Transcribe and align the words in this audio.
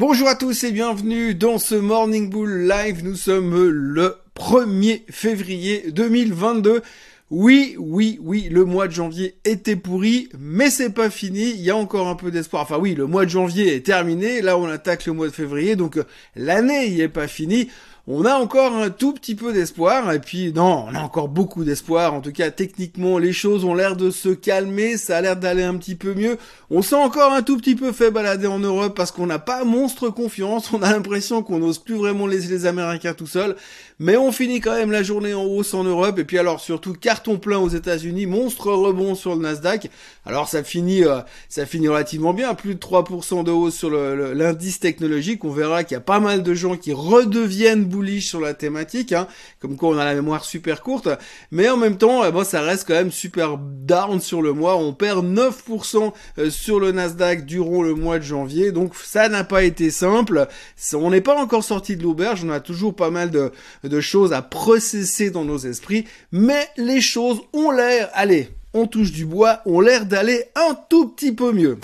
Bonjour 0.00 0.28
à 0.28 0.34
tous 0.34 0.64
et 0.64 0.72
bienvenue 0.72 1.34
dans 1.34 1.58
ce 1.58 1.74
Morning 1.74 2.30
Bull 2.30 2.66
Live. 2.66 3.04
Nous 3.04 3.16
sommes 3.16 3.68
le 3.68 4.16
1er 4.34 5.02
février 5.10 5.90
2022. 5.90 6.80
Oui, 7.28 7.76
oui, 7.78 8.18
oui, 8.22 8.48
le 8.50 8.64
mois 8.64 8.88
de 8.88 8.92
janvier 8.92 9.36
était 9.44 9.76
pourri, 9.76 10.30
mais 10.38 10.70
c'est 10.70 10.88
pas 10.88 11.10
fini, 11.10 11.50
il 11.50 11.60
y 11.60 11.68
a 11.68 11.76
encore 11.76 12.08
un 12.08 12.14
peu 12.14 12.30
d'espoir. 12.30 12.62
Enfin 12.62 12.78
oui, 12.78 12.94
le 12.94 13.06
mois 13.06 13.26
de 13.26 13.30
janvier 13.30 13.74
est 13.74 13.84
terminé, 13.84 14.40
là 14.40 14.56
on 14.56 14.64
attaque 14.64 15.04
le 15.04 15.12
mois 15.12 15.26
de 15.26 15.34
février, 15.34 15.76
donc 15.76 15.98
euh, 15.98 16.04
l'année 16.34 16.88
y 16.88 17.02
est 17.02 17.08
pas 17.08 17.28
finie 17.28 17.68
on 18.12 18.24
a 18.24 18.34
encore 18.34 18.74
un 18.74 18.90
tout 18.90 19.12
petit 19.12 19.36
peu 19.36 19.52
d'espoir, 19.52 20.12
et 20.12 20.18
puis 20.18 20.52
non, 20.52 20.86
on 20.88 20.94
a 20.96 21.00
encore 21.00 21.28
beaucoup 21.28 21.62
d'espoir, 21.62 22.12
en 22.12 22.20
tout 22.20 22.32
cas 22.32 22.50
techniquement 22.50 23.18
les 23.18 23.32
choses 23.32 23.64
ont 23.64 23.72
l'air 23.72 23.94
de 23.94 24.10
se 24.10 24.30
calmer, 24.30 24.96
ça 24.96 25.18
a 25.18 25.20
l'air 25.20 25.36
d'aller 25.36 25.62
un 25.62 25.76
petit 25.76 25.94
peu 25.94 26.14
mieux, 26.14 26.36
on 26.70 26.82
s'est 26.82 26.96
encore 26.96 27.32
un 27.32 27.42
tout 27.42 27.56
petit 27.56 27.76
peu 27.76 27.92
fait 27.92 28.10
balader 28.10 28.48
en 28.48 28.58
Europe 28.58 28.96
parce 28.96 29.12
qu'on 29.12 29.26
n'a 29.26 29.38
pas 29.38 29.62
monstre 29.62 30.08
confiance, 30.08 30.70
on 30.72 30.82
a 30.82 30.90
l'impression 30.90 31.44
qu'on 31.44 31.60
n'ose 31.60 31.78
plus 31.78 31.94
vraiment 31.94 32.26
laisser 32.26 32.48
les 32.48 32.66
Américains 32.66 33.14
tout 33.14 33.28
seuls, 33.28 33.54
mais 34.00 34.16
on 34.16 34.32
finit 34.32 34.60
quand 34.60 34.74
même 34.74 34.90
la 34.90 35.04
journée 35.04 35.34
en 35.34 35.44
hausse 35.44 35.72
en 35.72 35.84
Europe, 35.84 36.18
et 36.18 36.24
puis 36.24 36.38
alors 36.38 36.58
surtout 36.58 36.94
carton 36.94 37.38
plein 37.38 37.58
aux 37.58 37.68
États-Unis, 37.68 38.26
monstre 38.26 38.72
rebond 38.72 39.14
sur 39.14 39.36
le 39.36 39.42
Nasdaq, 39.42 39.88
alors 40.26 40.48
ça 40.48 40.64
finit, 40.64 41.04
euh, 41.04 41.20
ça 41.48 41.64
finit 41.64 41.86
relativement 41.86 42.34
bien, 42.34 42.54
plus 42.54 42.74
de 42.74 42.80
3% 42.80 43.44
de 43.44 43.52
hausse 43.52 43.76
sur 43.76 43.90
l'indice 43.90 44.80
technologique, 44.80 45.44
on 45.44 45.50
verra 45.50 45.84
qu'il 45.84 45.94
y 45.94 45.98
a 45.98 46.00
pas 46.00 46.18
mal 46.18 46.42
de 46.42 46.54
gens 46.54 46.76
qui 46.76 46.92
redeviennent 46.92 47.84
sur 48.20 48.40
la 48.40 48.54
thématique, 48.54 49.12
hein, 49.12 49.26
comme 49.60 49.76
quoi 49.76 49.90
on 49.90 49.98
a 49.98 50.04
la 50.04 50.14
mémoire 50.14 50.44
super 50.44 50.82
courte, 50.82 51.08
mais 51.50 51.68
en 51.68 51.76
même 51.76 51.98
temps, 51.98 52.24
eh 52.24 52.32
ben, 52.32 52.44
ça 52.44 52.62
reste 52.62 52.86
quand 52.86 52.94
même 52.94 53.10
super 53.10 53.58
down 53.58 54.20
sur 54.20 54.42
le 54.42 54.52
mois, 54.52 54.76
on 54.76 54.92
perd 54.92 55.24
9% 55.24 56.12
euh, 56.38 56.50
sur 56.50 56.80
le 56.80 56.92
Nasdaq 56.92 57.44
durant 57.44 57.82
le 57.82 57.94
mois 57.94 58.18
de 58.18 58.24
janvier, 58.24 58.72
donc 58.72 58.94
ça 58.96 59.28
n'a 59.28 59.44
pas 59.44 59.62
été 59.62 59.90
simple, 59.90 60.48
on 60.94 61.10
n'est 61.10 61.20
pas 61.20 61.36
encore 61.36 61.64
sorti 61.64 61.96
de 61.96 62.02
l'auberge, 62.02 62.42
on 62.44 62.50
a 62.50 62.60
toujours 62.60 62.94
pas 62.94 63.10
mal 63.10 63.30
de, 63.30 63.52
de 63.84 64.00
choses 64.00 64.32
à 64.32 64.42
processer 64.42 65.30
dans 65.30 65.44
nos 65.44 65.58
esprits, 65.58 66.06
mais 66.32 66.68
les 66.76 67.00
choses 67.00 67.40
ont 67.52 67.70
l'air, 67.70 68.08
allez, 68.14 68.48
on 68.72 68.86
touche 68.86 69.12
du 69.12 69.26
bois, 69.26 69.60
ont 69.66 69.80
l'air 69.80 70.06
d'aller 70.06 70.44
un 70.54 70.76
tout 70.88 71.08
petit 71.08 71.32
peu 71.32 71.52
mieux. 71.52 71.78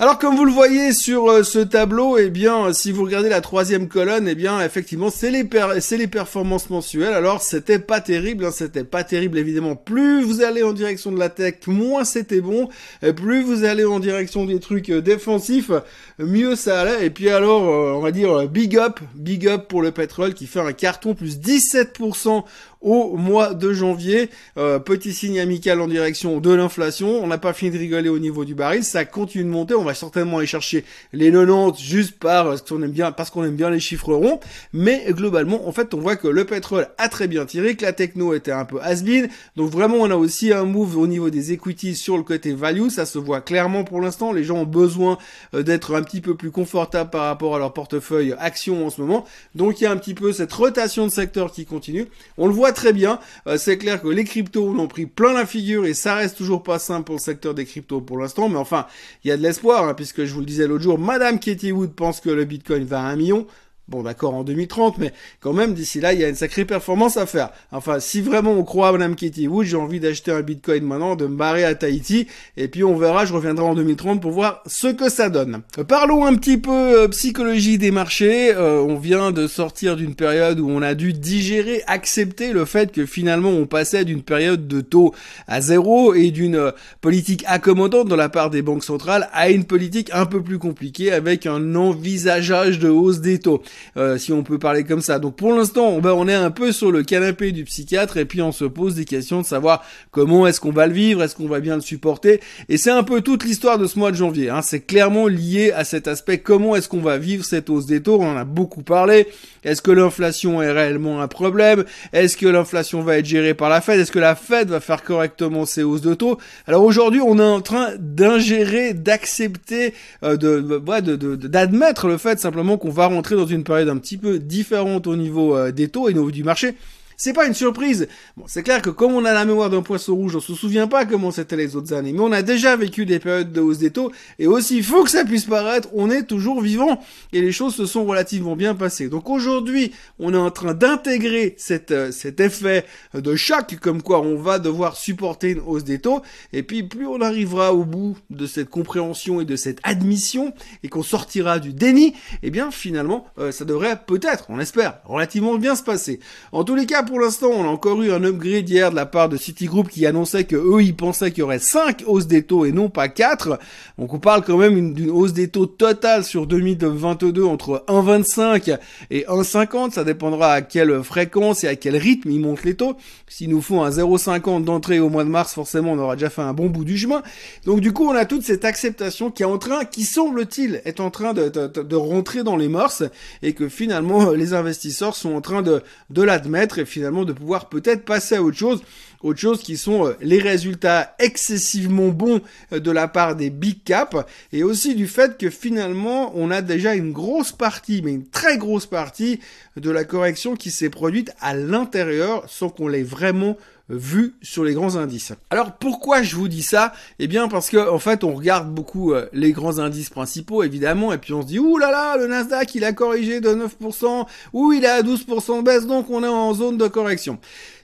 Alors 0.00 0.20
comme 0.20 0.36
vous 0.36 0.44
le 0.44 0.52
voyez 0.52 0.92
sur 0.92 1.28
euh, 1.28 1.42
ce 1.42 1.58
tableau, 1.58 2.18
eh 2.18 2.30
bien 2.30 2.72
si 2.72 2.92
vous 2.92 3.02
regardez 3.02 3.28
la 3.28 3.40
troisième 3.40 3.88
colonne, 3.88 4.28
eh 4.28 4.36
bien 4.36 4.64
effectivement 4.64 5.10
c'est 5.10 5.32
les 5.32 6.06
performances 6.06 6.70
mensuelles. 6.70 7.14
Alors 7.14 7.42
c'était 7.42 7.80
pas 7.80 8.00
terrible, 8.00 8.44
hein, 8.44 8.52
c'était 8.52 8.84
pas 8.84 9.02
terrible 9.02 9.38
évidemment. 9.38 9.74
Plus 9.74 10.22
vous 10.22 10.40
allez 10.40 10.62
en 10.62 10.72
direction 10.72 11.10
de 11.10 11.18
la 11.18 11.30
tech, 11.30 11.66
moins 11.66 12.04
c'était 12.04 12.40
bon. 12.40 12.68
Et 13.02 13.12
plus 13.12 13.42
vous 13.42 13.64
allez 13.64 13.84
en 13.84 13.98
direction 13.98 14.44
des 14.44 14.60
trucs 14.60 14.88
euh, 14.90 15.02
défensifs, 15.02 15.72
mieux 16.20 16.54
ça 16.54 16.82
allait. 16.82 17.04
Et 17.04 17.10
puis 17.10 17.28
alors 17.28 17.68
euh, 17.68 17.94
on 17.96 18.00
va 18.00 18.12
dire 18.12 18.48
big 18.48 18.78
up, 18.78 19.00
big 19.16 19.48
up 19.48 19.66
pour 19.66 19.82
le 19.82 19.90
pétrole 19.90 20.32
qui 20.32 20.46
fait 20.46 20.60
un 20.60 20.72
carton 20.72 21.16
plus 21.16 21.40
17% 21.40 22.44
au 22.80 23.16
mois 23.16 23.54
de 23.54 23.72
janvier. 23.72 24.30
Euh, 24.56 24.78
petit 24.78 25.12
signe 25.12 25.40
amical 25.40 25.80
en 25.80 25.88
direction 25.88 26.40
de 26.40 26.52
l'inflation. 26.52 27.22
On 27.22 27.26
n'a 27.26 27.38
pas 27.38 27.52
fini 27.52 27.70
de 27.70 27.78
rigoler 27.78 28.08
au 28.08 28.18
niveau 28.18 28.44
du 28.44 28.54
baril. 28.54 28.84
Ça 28.84 29.04
continue 29.04 29.44
de 29.44 29.48
monter. 29.48 29.74
On 29.74 29.84
va 29.84 29.94
certainement 29.94 30.38
aller 30.38 30.46
chercher 30.46 30.84
les 31.12 31.30
90 31.30 31.82
juste 31.82 32.18
parce 32.18 32.62
qu'on 32.62 32.82
aime 32.82 32.90
bien, 32.90 33.12
parce 33.12 33.30
qu'on 33.30 33.44
aime 33.44 33.56
bien 33.56 33.70
les 33.70 33.80
chiffres 33.80 34.12
ronds. 34.14 34.40
Mais 34.72 35.06
globalement, 35.10 35.68
en 35.68 35.72
fait, 35.72 35.94
on 35.94 35.98
voit 35.98 36.16
que 36.16 36.28
le 36.28 36.44
pétrole 36.44 36.88
a 36.98 37.08
très 37.08 37.28
bien 37.28 37.44
tiré, 37.46 37.74
que 37.74 37.84
la 37.84 37.92
techno 37.92 38.34
était 38.34 38.52
un 38.52 38.64
peu 38.64 38.80
has-been. 38.80 39.28
Donc 39.56 39.70
vraiment, 39.70 39.96
on 39.96 40.10
a 40.10 40.16
aussi 40.16 40.52
un 40.52 40.64
move 40.64 40.96
au 40.96 41.06
niveau 41.06 41.30
des 41.30 41.52
equities 41.52 41.96
sur 41.96 42.16
le 42.16 42.22
côté 42.22 42.52
value. 42.52 42.88
Ça 42.88 43.06
se 43.06 43.18
voit 43.18 43.40
clairement 43.40 43.84
pour 43.84 44.00
l'instant. 44.00 44.32
Les 44.32 44.44
gens 44.44 44.58
ont 44.58 44.64
besoin 44.66 45.18
euh, 45.54 45.62
d'être 45.62 45.94
un 45.94 46.02
petit 46.02 46.20
peu 46.20 46.34
plus 46.34 46.50
confortables 46.50 47.10
par 47.10 47.24
rapport 47.24 47.56
à 47.56 47.58
leur 47.58 47.72
portefeuille 47.72 48.34
action 48.38 48.86
en 48.86 48.90
ce 48.90 49.00
moment. 49.00 49.24
Donc 49.54 49.80
il 49.80 49.84
y 49.84 49.86
a 49.86 49.90
un 49.90 49.96
petit 49.96 50.14
peu 50.14 50.32
cette 50.32 50.52
rotation 50.52 51.06
de 51.06 51.12
secteur 51.12 51.52
qui 51.52 51.66
continue. 51.66 52.06
On 52.36 52.46
le 52.46 52.52
voit 52.52 52.67
très 52.72 52.92
bien. 52.92 53.18
Euh, 53.46 53.56
c'est 53.58 53.78
clair 53.78 54.00
que 54.02 54.08
les 54.08 54.24
cryptos 54.24 54.68
ont 54.68 54.88
pris 54.88 55.06
plein 55.06 55.32
la 55.32 55.46
figure 55.46 55.86
et 55.86 55.94
ça 55.94 56.14
reste 56.14 56.36
toujours 56.36 56.62
pas 56.62 56.78
simple 56.78 57.04
pour 57.04 57.16
le 57.16 57.20
secteur 57.20 57.54
des 57.54 57.64
cryptos 57.64 58.00
pour 58.00 58.18
l'instant. 58.18 58.48
Mais 58.48 58.56
enfin, 58.56 58.86
il 59.24 59.28
y 59.28 59.30
a 59.30 59.36
de 59.36 59.42
l'espoir 59.42 59.88
hein, 59.88 59.94
puisque 59.94 60.24
je 60.24 60.32
vous 60.32 60.40
le 60.40 60.46
disais 60.46 60.66
l'autre 60.66 60.84
jour, 60.84 60.98
Madame 60.98 61.38
Katie 61.38 61.72
Wood 61.72 61.94
pense 61.94 62.20
que 62.20 62.30
le 62.30 62.44
Bitcoin 62.44 62.84
va 62.84 63.00
à 63.00 63.04
un 63.04 63.16
million. 63.16 63.46
Bon, 63.88 64.02
d'accord, 64.02 64.34
en 64.34 64.44
2030, 64.44 64.98
mais 64.98 65.12
quand 65.40 65.54
même, 65.54 65.72
d'ici 65.72 65.98
là, 65.98 66.12
il 66.12 66.20
y 66.20 66.24
a 66.24 66.28
une 66.28 66.34
sacrée 66.34 66.66
performance 66.66 67.16
à 67.16 67.24
faire. 67.24 67.48
Enfin, 67.72 68.00
si 68.00 68.20
vraiment 68.20 68.52
on 68.52 68.62
croit 68.62 68.88
à 68.88 68.92
Madame 68.92 69.16
Katie 69.16 69.48
Wood, 69.48 69.64
j'ai 69.64 69.78
envie 69.78 69.98
d'acheter 69.98 70.30
un 70.30 70.42
Bitcoin 70.42 70.84
maintenant, 70.84 71.16
de 71.16 71.26
me 71.26 71.36
barrer 71.36 71.64
à 71.64 71.74
Tahiti, 71.74 72.26
et 72.58 72.68
puis 72.68 72.84
on 72.84 72.96
verra, 72.96 73.24
je 73.24 73.32
reviendrai 73.32 73.64
en 73.64 73.74
2030 73.74 74.20
pour 74.20 74.32
voir 74.32 74.62
ce 74.66 74.88
que 74.88 75.08
ça 75.08 75.30
donne. 75.30 75.62
Parlons 75.88 76.26
un 76.26 76.34
petit 76.34 76.58
peu 76.58 76.70
euh, 76.70 77.08
psychologie 77.08 77.78
des 77.78 77.90
marchés. 77.90 78.54
Euh, 78.54 78.82
on 78.82 78.96
vient 78.96 79.30
de 79.30 79.46
sortir 79.46 79.96
d'une 79.96 80.14
période 80.14 80.60
où 80.60 80.68
on 80.68 80.82
a 80.82 80.94
dû 80.94 81.14
digérer, 81.14 81.82
accepter 81.86 82.52
le 82.52 82.66
fait 82.66 82.92
que 82.92 83.06
finalement 83.06 83.50
on 83.50 83.66
passait 83.66 84.04
d'une 84.04 84.22
période 84.22 84.68
de 84.68 84.82
taux 84.82 85.14
à 85.46 85.62
zéro 85.62 86.12
et 86.12 86.30
d'une 86.30 86.56
euh, 86.56 86.70
politique 87.00 87.42
accommodante 87.46 88.08
de 88.08 88.14
la 88.14 88.28
part 88.28 88.50
des 88.50 88.60
banques 88.60 88.84
centrales 88.84 89.30
à 89.32 89.48
une 89.48 89.64
politique 89.64 90.10
un 90.12 90.26
peu 90.26 90.42
plus 90.42 90.58
compliquée 90.58 91.10
avec 91.10 91.46
un 91.46 91.74
envisageage 91.74 92.78
de 92.78 92.90
hausse 92.90 93.20
des 93.20 93.38
taux. 93.38 93.62
Euh, 93.96 94.18
si 94.18 94.32
on 94.32 94.42
peut 94.42 94.58
parler 94.58 94.84
comme 94.84 95.00
ça. 95.00 95.18
Donc 95.18 95.36
pour 95.36 95.52
l'instant, 95.52 95.88
on 96.02 96.28
est 96.28 96.34
un 96.34 96.50
peu 96.50 96.72
sur 96.72 96.90
le 96.90 97.02
canapé 97.02 97.52
du 97.52 97.64
psychiatre 97.64 98.16
et 98.16 98.24
puis 98.24 98.42
on 98.42 98.52
se 98.52 98.64
pose 98.64 98.94
des 98.94 99.04
questions 99.04 99.40
de 99.40 99.46
savoir 99.46 99.84
comment 100.10 100.46
est-ce 100.46 100.60
qu'on 100.60 100.72
va 100.72 100.86
le 100.86 100.92
vivre, 100.92 101.22
est-ce 101.22 101.34
qu'on 101.34 101.48
va 101.48 101.60
bien 101.60 101.74
le 101.74 101.80
supporter. 101.80 102.40
Et 102.68 102.76
c'est 102.76 102.90
un 102.90 103.02
peu 103.02 103.20
toute 103.20 103.44
l'histoire 103.44 103.78
de 103.78 103.86
ce 103.86 103.98
mois 103.98 104.10
de 104.10 104.16
janvier. 104.16 104.50
Hein. 104.50 104.62
C'est 104.62 104.80
clairement 104.80 105.26
lié 105.26 105.72
à 105.72 105.84
cet 105.84 106.08
aspect 106.08 106.38
comment 106.38 106.76
est-ce 106.76 106.88
qu'on 106.88 107.00
va 107.00 107.18
vivre 107.18 107.44
cette 107.44 107.70
hausse 107.70 107.86
des 107.86 108.02
taux. 108.02 108.20
On 108.20 108.32
en 108.32 108.36
a 108.36 108.44
beaucoup 108.44 108.82
parlé. 108.82 109.26
Est-ce 109.64 109.82
que 109.82 109.90
l'inflation 109.90 110.62
est 110.62 110.70
réellement 110.70 111.20
un 111.20 111.28
problème? 111.28 111.84
Est-ce 112.12 112.36
que 112.36 112.46
l'inflation 112.46 113.02
va 113.02 113.18
être 113.18 113.26
gérée 113.26 113.54
par 113.54 113.68
la 113.68 113.80
Fed? 113.80 114.00
Est-ce 114.00 114.12
que 114.12 114.18
la 114.18 114.34
Fed 114.34 114.68
va 114.68 114.80
faire 114.80 115.02
correctement 115.02 115.66
ses 115.66 115.82
hausses 115.82 116.00
de 116.00 116.14
taux? 116.14 116.38
Alors 116.66 116.84
aujourd'hui, 116.84 117.20
on 117.20 117.38
est 117.38 117.42
en 117.42 117.60
train 117.60 117.90
d'ingérer, 117.98 118.94
d'accepter, 118.94 119.94
euh, 120.22 120.36
de, 120.36 121.36
d'admettre 121.36 122.08
le 122.08 122.18
fait 122.18 122.38
simplement 122.38 122.78
qu'on 122.78 122.90
va 122.90 123.06
rentrer 123.06 123.36
dans 123.36 123.46
une 123.46 123.64
période 123.64 123.88
un 123.88 123.98
petit 123.98 124.16
peu 124.16 124.38
différente 124.38 125.06
au 125.06 125.16
niveau 125.16 125.56
euh, 125.56 125.72
des 125.72 125.88
taux 125.88 126.08
et 126.08 126.12
au 126.12 126.16
niveau 126.16 126.30
du 126.30 126.44
marché. 126.44 126.74
C'est 127.20 127.32
pas 127.32 127.48
une 127.48 127.54
surprise. 127.54 128.06
Bon, 128.36 128.44
c'est 128.46 128.62
clair 128.62 128.80
que 128.80 128.90
comme 128.90 129.12
on 129.12 129.24
a 129.24 129.32
la 129.32 129.44
mémoire 129.44 129.70
d'un 129.70 129.82
poisson 129.82 130.14
rouge, 130.14 130.36
on 130.36 130.40
se 130.40 130.54
souvient 130.54 130.86
pas 130.86 131.04
comment 131.04 131.32
c'était 131.32 131.56
les 131.56 131.74
autres 131.74 131.92
années, 131.92 132.12
mais 132.12 132.20
on 132.20 132.30
a 132.30 132.42
déjà 132.42 132.76
vécu 132.76 133.06
des 133.06 133.18
périodes 133.18 133.52
de 133.52 133.60
hausse 133.60 133.78
des 133.78 133.90
taux, 133.90 134.12
et 134.38 134.46
aussi 134.46 134.84
fou 134.84 135.02
que 135.02 135.10
ça 135.10 135.24
puisse 135.24 135.46
paraître, 135.46 135.88
on 135.94 136.12
est 136.12 136.22
toujours 136.22 136.60
vivant, 136.60 137.00
et 137.32 137.40
les 137.40 137.50
choses 137.50 137.74
se 137.74 137.86
sont 137.86 138.04
relativement 138.04 138.54
bien 138.54 138.76
passées. 138.76 139.08
Donc 139.08 139.28
aujourd'hui, 139.30 139.90
on 140.20 140.32
est 140.32 140.36
en 140.36 140.52
train 140.52 140.74
d'intégrer 140.74 141.56
euh, 141.90 142.12
cet 142.12 142.38
effet 142.38 142.84
de 143.14 143.34
choc, 143.34 143.78
comme 143.80 144.00
quoi 144.00 144.20
on 144.20 144.36
va 144.36 144.60
devoir 144.60 144.94
supporter 144.96 145.50
une 145.50 145.60
hausse 145.66 145.82
des 145.82 145.98
taux, 145.98 146.22
et 146.52 146.62
puis 146.62 146.84
plus 146.84 147.08
on 147.08 147.20
arrivera 147.20 147.74
au 147.74 147.82
bout 147.82 148.16
de 148.30 148.46
cette 148.46 148.70
compréhension 148.70 149.40
et 149.40 149.44
de 149.44 149.56
cette 149.56 149.80
admission, 149.82 150.54
et 150.84 150.88
qu'on 150.88 151.02
sortira 151.02 151.58
du 151.58 151.72
déni, 151.72 152.14
eh 152.44 152.50
bien 152.50 152.70
finalement, 152.70 153.26
euh, 153.40 153.50
ça 153.50 153.64
devrait 153.64 153.98
peut-être, 154.06 154.44
on 154.50 154.60
espère, 154.60 155.00
relativement 155.04 155.56
bien 155.56 155.74
se 155.74 155.82
passer. 155.82 156.20
En 156.52 156.62
tous 156.62 156.76
les 156.76 156.86
cas, 156.86 157.02
pour 157.08 157.20
l'instant, 157.20 157.48
on 157.48 157.64
a 157.64 157.68
encore 157.68 158.02
eu 158.02 158.12
un 158.12 158.22
upgrade 158.22 158.68
hier 158.68 158.90
de 158.90 158.96
la 158.96 159.06
part 159.06 159.30
de 159.30 159.38
Citigroup 159.38 159.88
qui 159.88 160.04
annonçait 160.04 160.44
que 160.44 160.56
eux, 160.56 160.82
ils 160.82 160.94
pensaient 160.94 161.30
qu'il 161.30 161.38
y 161.38 161.42
aurait 161.42 161.58
5 161.58 162.04
hausses 162.06 162.26
des 162.26 162.42
taux 162.42 162.66
et 162.66 162.72
non 162.72 162.90
pas 162.90 163.08
4. 163.08 163.58
Donc 163.98 164.12
on 164.12 164.18
parle 164.18 164.44
quand 164.44 164.58
même 164.58 164.92
d'une 164.92 165.10
hausse 165.10 165.32
des 165.32 165.48
taux 165.48 165.64
totale 165.64 166.22
sur 166.22 166.46
2022 166.46 167.44
entre 167.44 167.82
1,25 167.88 168.78
et 169.10 169.22
1,50. 169.22 169.92
Ça 169.92 170.04
dépendra 170.04 170.52
à 170.52 170.60
quelle 170.60 171.02
fréquence 171.02 171.64
et 171.64 171.68
à 171.68 171.76
quel 171.76 171.96
rythme 171.96 172.30
ils 172.30 172.40
montent 172.40 172.64
les 172.64 172.74
taux. 172.74 172.94
S'ils 173.26 173.48
nous 173.48 173.62
font 173.62 173.82
un 173.82 173.90
0,50 173.90 174.64
d'entrée 174.64 175.00
au 175.00 175.08
mois 175.08 175.24
de 175.24 175.30
mars, 175.30 175.54
forcément, 175.54 175.92
on 175.92 175.98
aura 175.98 176.16
déjà 176.16 176.28
fait 176.28 176.42
un 176.42 176.52
bon 176.52 176.66
bout 176.66 176.84
du 176.84 176.98
chemin. 176.98 177.22
Donc 177.64 177.80
du 177.80 177.92
coup, 177.92 178.06
on 178.06 178.14
a 178.14 178.26
toute 178.26 178.42
cette 178.42 178.66
acceptation 178.66 179.30
qui 179.30 179.44
est 179.44 179.46
en 179.46 179.58
train, 179.58 179.86
qui 179.86 180.04
semble-t-il, 180.04 180.82
est 180.84 181.00
en 181.00 181.10
train 181.10 181.32
de, 181.32 181.96
rentrer 181.96 182.42
dans 182.42 182.56
les 182.56 182.68
morses 182.68 183.02
et 183.42 183.54
que 183.54 183.68
finalement, 183.68 184.30
les 184.32 184.52
investisseurs 184.52 185.16
sont 185.16 185.34
en 185.34 185.40
train 185.40 185.62
de, 185.62 185.82
l'admettre 186.14 186.78
de 186.98 187.32
pouvoir 187.32 187.68
peut-être 187.68 188.04
passer 188.04 188.36
à 188.36 188.42
autre 188.42 188.56
chose, 188.56 188.82
autre 189.22 189.38
chose 189.38 189.62
qui 189.62 189.76
sont 189.76 190.06
euh, 190.06 190.12
les 190.20 190.38
résultats 190.38 191.14
excessivement 191.18 192.08
bons 192.08 192.40
euh, 192.72 192.80
de 192.80 192.90
la 192.90 193.08
part 193.08 193.36
des 193.36 193.50
big 193.50 193.82
caps 193.84 194.16
et 194.52 194.62
aussi 194.62 194.94
du 194.94 195.06
fait 195.06 195.38
que 195.38 195.50
finalement 195.50 196.32
on 196.34 196.50
a 196.50 196.62
déjà 196.62 196.94
une 196.94 197.12
grosse 197.12 197.52
partie, 197.52 198.02
mais 198.02 198.12
une 198.12 198.28
très 198.28 198.58
grosse 198.58 198.86
partie 198.86 199.40
de 199.76 199.90
la 199.90 200.04
correction 200.04 200.56
qui 200.56 200.70
s'est 200.70 200.90
produite 200.90 201.32
à 201.40 201.54
l'intérieur 201.54 202.44
sans 202.48 202.68
qu'on 202.68 202.88
l'ait 202.88 203.02
vraiment 203.02 203.56
vu 203.88 204.34
sur 204.42 204.64
les 204.64 204.74
grands 204.74 204.96
indices. 204.96 205.32
Alors 205.50 205.72
pourquoi 205.72 206.22
je 206.22 206.36
vous 206.36 206.48
dis 206.48 206.62
ça? 206.62 206.92
Eh 207.18 207.26
bien 207.26 207.48
parce 207.48 207.70
que 207.70 207.88
en 207.88 207.98
fait 207.98 208.24
on 208.24 208.34
regarde 208.34 208.72
beaucoup 208.72 209.12
euh, 209.12 209.26
les 209.32 209.52
grands 209.52 209.78
indices 209.78 210.10
principaux 210.10 210.62
évidemment 210.62 211.12
et 211.12 211.18
puis 211.18 211.32
on 211.32 211.42
se 211.42 211.46
dit 211.46 211.58
ouh 211.58 211.78
là 211.78 211.90
là 211.90 212.16
le 212.16 212.26
Nasdaq 212.26 212.74
il 212.74 212.84
a 212.84 212.92
corrigé 212.92 213.40
de 213.40 213.50
9%, 213.50 214.26
ou 214.52 214.72
il 214.72 214.84
est 214.84 214.88
à 214.88 215.02
12% 215.02 215.58
de 215.58 215.62
baisse 215.62 215.86
donc 215.86 216.10
on 216.10 216.22
est 216.22 216.28
en 216.28 216.52
zone 216.54 216.76
de 216.76 216.86
correction. 216.88 217.38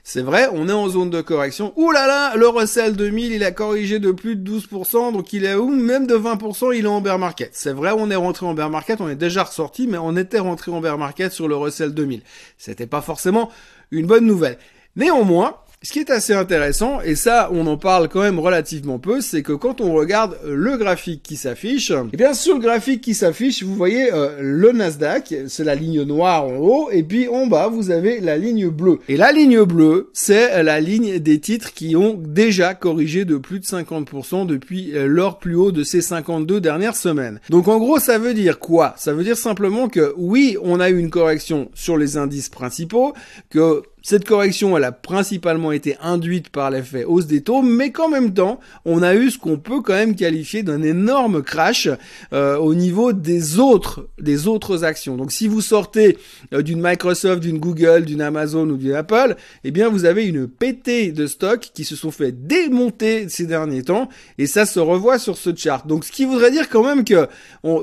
C'est 0.07 0.21
vrai, 0.21 0.47
on 0.53 0.69
est 0.69 0.71
en 0.71 0.87
zone 0.87 1.09
de 1.09 1.19
correction. 1.21 1.73
Ouh 1.77 1.89
là 1.89 2.05
là, 2.05 2.35
le 2.35 2.47
Russell 2.47 2.95
2000, 2.95 3.31
il 3.31 3.43
a 3.43 3.49
corrigé 3.49 3.97
de 3.97 4.11
plus 4.11 4.35
de 4.35 4.59
12%, 4.59 5.11
donc 5.11 5.33
il 5.33 5.45
est 5.45 5.55
où 5.55 5.67
Même 5.67 6.05
de 6.05 6.15
20%, 6.15 6.77
il 6.77 6.85
est 6.85 6.87
en 6.87 7.01
bear 7.01 7.17
market. 7.17 7.49
C'est 7.53 7.73
vrai, 7.73 7.89
on 7.97 8.11
est 8.11 8.15
rentré 8.15 8.45
en 8.45 8.53
bear 8.53 8.69
market, 8.69 9.01
on 9.01 9.09
est 9.09 9.15
déjà 9.15 9.43
ressorti, 9.43 9.87
mais 9.87 9.97
on 9.97 10.15
était 10.15 10.37
rentré 10.37 10.71
en 10.71 10.79
bear 10.79 10.99
market 10.99 11.31
sur 11.31 11.47
le 11.47 11.55
Russell 11.55 11.95
2000. 11.95 12.21
C'était 12.59 12.85
pas 12.85 13.01
forcément 13.01 13.49
une 13.89 14.05
bonne 14.05 14.27
nouvelle. 14.27 14.59
Néanmoins, 14.95 15.57
ce 15.81 15.91
qui 15.91 15.99
est 15.99 16.09
assez 16.09 16.33
intéressant, 16.33 17.01
et 17.01 17.15
ça 17.15 17.49
on 17.51 17.67
en 17.67 17.77
parle 17.77 18.09
quand 18.09 18.21
même 18.21 18.39
relativement 18.39 18.99
peu, 18.99 19.21
c'est 19.21 19.43
que 19.43 19.53
quand 19.53 19.81
on 19.81 19.93
regarde 19.93 20.37
le 20.45 20.77
graphique 20.77 21.21
qui 21.23 21.35
s'affiche, 21.35 21.91
et 21.91 21.95
eh 22.13 22.17
bien 22.17 22.33
sur 22.33 22.55
le 22.55 22.61
graphique 22.61 23.01
qui 23.01 23.13
s'affiche, 23.13 23.63
vous 23.63 23.75
voyez 23.75 24.11
euh, 24.13 24.39
le 24.41 24.71
Nasdaq, 24.71 25.33
c'est 25.47 25.63
la 25.63 25.75
ligne 25.75 26.03
noire 26.03 26.45
en 26.45 26.55
haut, 26.55 26.89
et 26.91 27.03
puis 27.03 27.27
en 27.27 27.47
bas 27.47 27.67
vous 27.67 27.91
avez 27.91 28.19
la 28.19 28.37
ligne 28.37 28.69
bleue. 28.69 28.99
Et 29.07 29.17
la 29.17 29.31
ligne 29.31 29.63
bleue, 29.63 30.09
c'est 30.13 30.63
la 30.63 30.79
ligne 30.79 31.19
des 31.19 31.39
titres 31.39 31.73
qui 31.73 31.95
ont 31.95 32.15
déjà 32.15 32.73
corrigé 32.73 33.25
de 33.25 33.37
plus 33.37 33.59
de 33.59 33.65
50% 33.65 34.45
depuis 34.45 34.95
euh, 34.95 35.07
leur 35.07 35.39
plus 35.39 35.55
haut 35.55 35.71
de 35.71 35.83
ces 35.83 36.01
52 36.01 36.61
dernières 36.61 36.95
semaines. 36.95 37.39
Donc 37.49 37.67
en 37.67 37.77
gros 37.77 37.99
ça 37.99 38.17
veut 38.17 38.33
dire 38.33 38.59
quoi? 38.59 38.93
Ça 38.97 39.13
veut 39.13 39.23
dire 39.23 39.37
simplement 39.37 39.87
que 39.87 40.13
oui, 40.17 40.57
on 40.63 40.79
a 40.79 40.89
eu 40.89 40.97
une 40.97 41.09
correction 41.09 41.69
sur 41.73 41.97
les 41.97 42.17
indices 42.17 42.49
principaux, 42.49 43.13
que 43.49 43.83
cette 44.05 44.23
correction, 44.23 44.77
elle 44.77 44.83
a 44.83 44.91
principalement 44.91 45.71
été 45.71 45.97
induite 45.99 46.49
par 46.49 46.69
l'effet 46.69 47.05
hausse 47.05 47.25
des 47.25 47.41
taux, 47.41 47.63
mais 47.63 47.91
qu'en 47.91 48.07
même 48.07 48.35
temps, 48.35 48.59
on 48.85 49.01
a 49.01 49.15
eu 49.15 49.31
ce 49.31 49.39
qu'on 49.39 49.57
peut 49.57 49.81
quand 49.81 49.95
même 49.95 50.15
qualifier 50.15 50.61
d'un 50.61 50.83
énorme 50.83 51.41
crash 51.41 51.89
euh, 52.31 52.55
au 52.57 52.75
niveau 52.75 53.13
des 53.13 53.57
autres, 53.57 54.07
des 54.21 54.45
autres 54.45 54.83
actions. 54.83 55.17
Donc, 55.17 55.31
si 55.31 55.47
vous 55.47 55.59
sortez 55.59 56.19
euh, 56.53 56.61
d'une 56.61 56.83
Microsoft, 56.83 57.41
d'une 57.41 57.57
Google, 57.57 58.05
d'une 58.05 58.21
Amazon 58.21 58.69
ou 58.69 58.77
d'une 58.77 58.93
Apple, 58.93 59.37
eh 59.63 59.71
bien, 59.71 59.89
vous 59.89 60.05
avez 60.05 60.25
une 60.25 60.47
pétée 60.47 61.11
de 61.11 61.25
stocks 61.25 61.71
qui 61.73 61.83
se 61.83 61.95
sont 61.95 62.11
fait 62.11 62.31
démonter 62.31 63.27
ces 63.27 63.47
derniers 63.47 63.81
temps, 63.81 64.07
et 64.37 64.45
ça 64.45 64.67
se 64.67 64.79
revoit 64.79 65.17
sur 65.17 65.35
ce 65.35 65.49
chart. 65.55 65.87
Donc, 65.87 66.05
ce 66.05 66.11
qui 66.11 66.25
voudrait 66.25 66.51
dire 66.51 66.69
quand 66.69 66.83
même 66.83 67.05
que 67.05 67.27